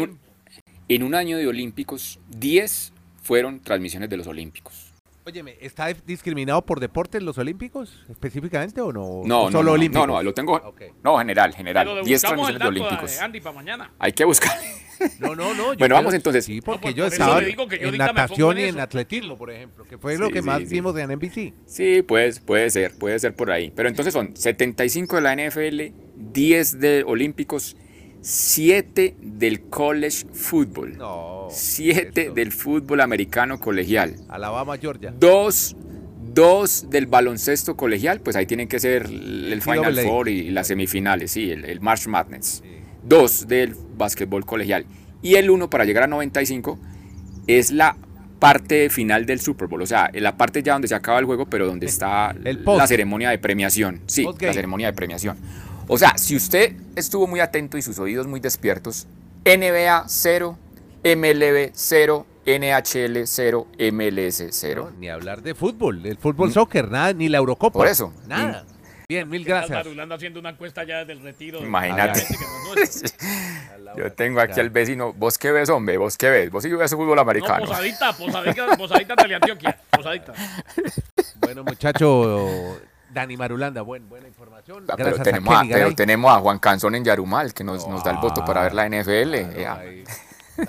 Un, 0.00 0.18
en 0.88 1.02
un 1.02 1.14
año 1.14 1.36
de 1.36 1.46
Olímpicos, 1.46 2.18
10 2.30 2.94
fueron 3.22 3.60
transmisiones 3.60 4.08
de 4.08 4.16
los 4.16 4.26
Olímpicos. 4.26 4.87
Óyeme, 5.28 5.58
¿está 5.60 5.88
discriminado 6.06 6.64
por 6.64 6.80
deportes 6.80 7.22
los 7.22 7.36
olímpicos 7.36 8.02
específicamente 8.08 8.80
o 8.80 8.90
no? 8.94 9.20
No, 9.26 9.42
¿O 9.42 9.50
no, 9.50 9.50
solo 9.52 9.62
no, 9.64 9.72
olímpicos? 9.72 10.06
no, 10.06 10.14
no, 10.14 10.22
lo 10.22 10.32
tengo. 10.32 10.54
Ok. 10.54 10.82
No, 11.04 11.18
general, 11.18 11.54
general. 11.54 11.86
le 11.96 12.02
10 12.02 12.22
buscamos 12.22 12.48
el 12.48 12.56
transmisiones 12.56 12.88
de 12.90 12.94
olímpicos. 12.96 13.20
Andy 13.20 13.40
para 13.42 13.54
mañana. 13.54 13.92
Hay 13.98 14.12
que 14.12 14.24
buscar. 14.24 14.56
No, 15.20 15.36
no, 15.36 15.52
no. 15.54 15.74
yo 15.74 15.78
Bueno, 15.80 15.94
vamos 15.96 16.14
entonces. 16.14 16.46
Sí, 16.46 16.56
No, 16.56 16.62
porque 16.62 16.88
por- 16.88 16.94
yo 16.94 17.04
por 17.04 17.12
estaba 17.12 17.40
le 17.42 17.46
digo 17.48 17.68
que 17.68 17.78
yo 17.78 17.88
en 17.88 17.98
natación 17.98 18.56
en 18.58 18.64
y 18.64 18.68
en 18.70 18.80
atletismo, 18.80 19.36
por 19.36 19.50
ejemplo, 19.50 19.84
que 19.84 19.98
fue 19.98 20.16
lo 20.16 20.26
Sí, 20.28 20.32
que 20.32 20.42
más 20.42 20.58
sí, 20.60 20.66
sí. 20.66 20.74
vimos 20.74 20.96
en 20.98 21.10
NBC. 21.10 21.52
Sí, 21.66 22.02
pues 22.02 22.40
puede 22.40 22.70
ser, 22.70 22.96
puede 22.98 23.18
ser 23.18 23.34
por 23.36 23.50
ahí. 23.52 23.70
Pero 23.76 23.88
entonces 23.90 24.14
son 24.14 24.34
75 24.34 25.16
de 25.16 25.22
la 25.22 25.34
NFL, 25.34 25.92
10 26.16 26.80
de 26.80 27.04
olímpicos, 27.06 27.76
7 28.20 29.16
del 29.20 29.62
college 29.62 30.26
football, 30.32 30.96
No. 30.98 31.46
7 31.50 32.22
eso. 32.22 32.34
del 32.34 32.52
fútbol 32.52 33.00
americano 33.00 33.58
colegial, 33.58 34.16
Alabama, 34.28 34.76
Georgia. 34.76 35.12
2 35.18 35.76
dos 36.34 36.86
del 36.90 37.06
baloncesto 37.06 37.76
colegial, 37.76 38.20
pues 38.20 38.36
ahí 38.36 38.46
tienen 38.46 38.68
que 38.68 38.78
ser 38.78 39.06
el 39.06 39.60
Final. 39.62 39.98
Four 40.00 40.28
y 40.28 40.50
las 40.50 40.68
semifinales, 40.68 41.32
sí, 41.32 41.50
el, 41.50 41.64
el 41.64 41.80
March 41.80 42.06
Madness. 42.06 42.62
Dos 43.02 43.48
del 43.48 43.74
básquetbol 43.96 44.44
colegial. 44.44 44.84
Y 45.22 45.34
el 45.34 45.50
uno 45.50 45.68
para 45.68 45.84
llegar 45.84 46.04
a 46.04 46.06
95 46.06 46.78
es 47.46 47.72
la 47.72 47.96
parte 48.38 48.88
final 48.88 49.26
del 49.26 49.40
Super 49.40 49.66
Bowl, 49.66 49.82
o 49.82 49.86
sea, 49.86 50.10
la 50.14 50.36
parte 50.36 50.62
ya 50.62 50.74
donde 50.74 50.86
se 50.86 50.94
acaba 50.94 51.18
el 51.18 51.24
juego, 51.24 51.46
pero 51.46 51.66
donde 51.66 51.86
está 51.92 52.34
El 52.44 52.62
la 52.64 52.86
ceremonia 52.86 53.30
de 53.30 53.38
premiación. 53.38 54.00
Sí, 54.06 54.24
la 54.40 54.52
ceremonia 54.52 54.86
de 54.88 54.92
premiación. 54.92 55.36
O 55.88 55.96
sea, 55.98 56.16
si 56.18 56.36
usted 56.36 56.76
estuvo 56.96 57.26
muy 57.26 57.40
atento 57.40 57.78
y 57.78 57.82
sus 57.82 57.98
oídos 57.98 58.26
muy 58.26 58.40
despiertos, 58.40 59.06
NBA 59.44 60.04
0, 60.06 60.58
MLB 61.04 61.70
0, 61.72 62.26
NHL 62.46 63.26
0, 63.26 63.66
MLS 63.92 64.42
0. 64.50 64.90
No, 64.92 64.98
ni 64.98 65.08
hablar 65.08 65.42
de 65.42 65.54
fútbol, 65.54 66.04
el 66.04 66.18
fútbol 66.18 66.52
soccer, 66.52 66.90
nada, 66.90 67.12
ni 67.12 67.28
la 67.28 67.38
Eurocopa. 67.38 67.78
Por 67.78 67.88
eso. 67.88 68.12
Nada. 68.26 68.64
Bien, 69.08 69.26
mil 69.26 69.42
Gracias. 69.42 69.70
Marulanda 69.70 70.16
haciendo 70.16 70.38
una 70.38 70.50
encuesta 70.50 70.84
ya 70.84 70.98
desde 70.98 71.14
el 71.14 71.20
retiro. 71.22 71.60
Imagínate. 71.60 72.26
No. 72.66 73.94
Yo 73.96 74.12
tengo 74.12 74.40
aquí 74.40 74.60
al 74.60 74.68
vecino, 74.68 75.14
¿vos 75.14 75.38
qué 75.38 75.50
ves, 75.50 75.70
hombre? 75.70 75.96
¿Vos 75.96 76.18
qué 76.18 76.28
ves? 76.28 76.50
¿Vos 76.50 76.62
sí 76.62 76.68
ves 76.70 76.90
fútbol 76.90 77.16
No, 77.16 77.22
americano? 77.22 77.64
posadita, 77.64 78.12
posadita, 78.12 78.76
posadita 78.76 79.16
Teleantioquia. 79.16 79.78
Posadita. 79.90 80.34
Bueno, 81.40 81.64
muchacho, 81.64 82.78
Dani 83.18 83.36
Marulanda, 83.36 83.82
buen, 83.82 84.08
buena 84.08 84.28
información. 84.28 84.84
Ah, 84.88 84.94
pero, 84.96 85.18
tenemos 85.18 85.54
a, 85.54 85.62
pero 85.68 85.94
tenemos 85.94 86.30
a 86.32 86.38
Juan 86.38 86.58
Canzón 86.58 86.94
en 86.94 87.04
Yarumal, 87.04 87.52
que 87.52 87.64
nos, 87.64 87.86
nos 87.88 88.04
da 88.04 88.12
el 88.12 88.18
voto 88.18 88.44
para 88.44 88.62
ver 88.62 88.74
la 88.74 88.88
NFL. 88.88 89.30
Claro, 89.32 89.58
Ya. 89.60 89.74
ahí. 89.74 90.04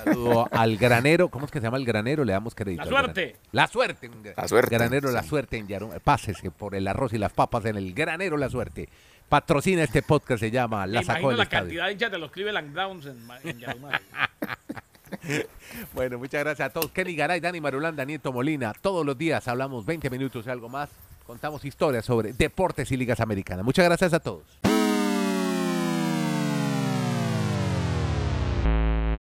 Saludo 0.04 0.48
al 0.52 0.78
granero. 0.78 1.30
¿Cómo 1.30 1.46
es 1.46 1.52
que 1.52 1.60
se 1.60 1.64
llama 1.64 1.78
el 1.78 1.86
granero? 1.86 2.24
Le 2.24 2.32
damos 2.34 2.54
crédito. 2.54 2.84
La 2.84 2.90
suerte. 2.90 3.36
La 3.52 3.68
suerte. 3.68 4.10
La 4.38 4.48
suerte, 4.48 4.76
Granero, 4.76 5.12
la 5.12 5.24
suerte 5.24 5.58
en 5.58 5.68
Yarum. 5.68 5.92
Pásese 6.04 6.52
por 6.52 6.76
el 6.76 6.88
arroz 6.88 7.14
y 7.14 7.18
las 7.18 7.34
papas 7.34 7.66
en 7.66 7.76
el 7.76 7.94
granero, 7.94 8.38
la 8.38 8.50
suerte. 8.50 8.88
Patrocina 9.28 9.84
este 9.84 10.02
podcast, 10.04 10.40
se 10.42 10.52
llama 10.52 10.86
La 10.86 11.02
Sacó 11.04 11.32
la 11.32 11.44
Estadio. 11.44 11.60
cantidad 11.62 11.86
de 11.88 11.92
hinchas 11.94 12.12
de 12.12 12.18
los 12.20 12.32
Cleveland 12.32 12.72
Browns 12.74 13.06
en 13.44 13.60
Yarumal. 13.60 14.00
Bueno, 15.94 16.18
muchas 16.20 16.44
gracias 16.44 16.70
a 16.70 16.72
todos. 16.72 16.92
Kenny 16.92 17.16
Garay, 17.16 17.40
Dani 17.40 17.60
Marulanda, 17.60 18.06
Nieto 18.06 18.32
Molina. 18.32 18.74
Todos 18.80 19.04
los 19.06 19.18
días 19.18 19.48
hablamos 19.48 19.86
20 19.86 20.10
minutos 20.10 20.46
y 20.46 20.50
algo 20.50 20.70
más. 20.70 20.90
Contamos 21.30 21.64
historias 21.64 22.06
sobre 22.06 22.34
deportes 22.34 22.92
y 22.92 22.98
ligas 22.98 23.20
americanas. 23.20 23.64
Muchas 23.64 23.86
gracias 23.86 24.14
a 24.14 24.20
todos. 24.20 24.69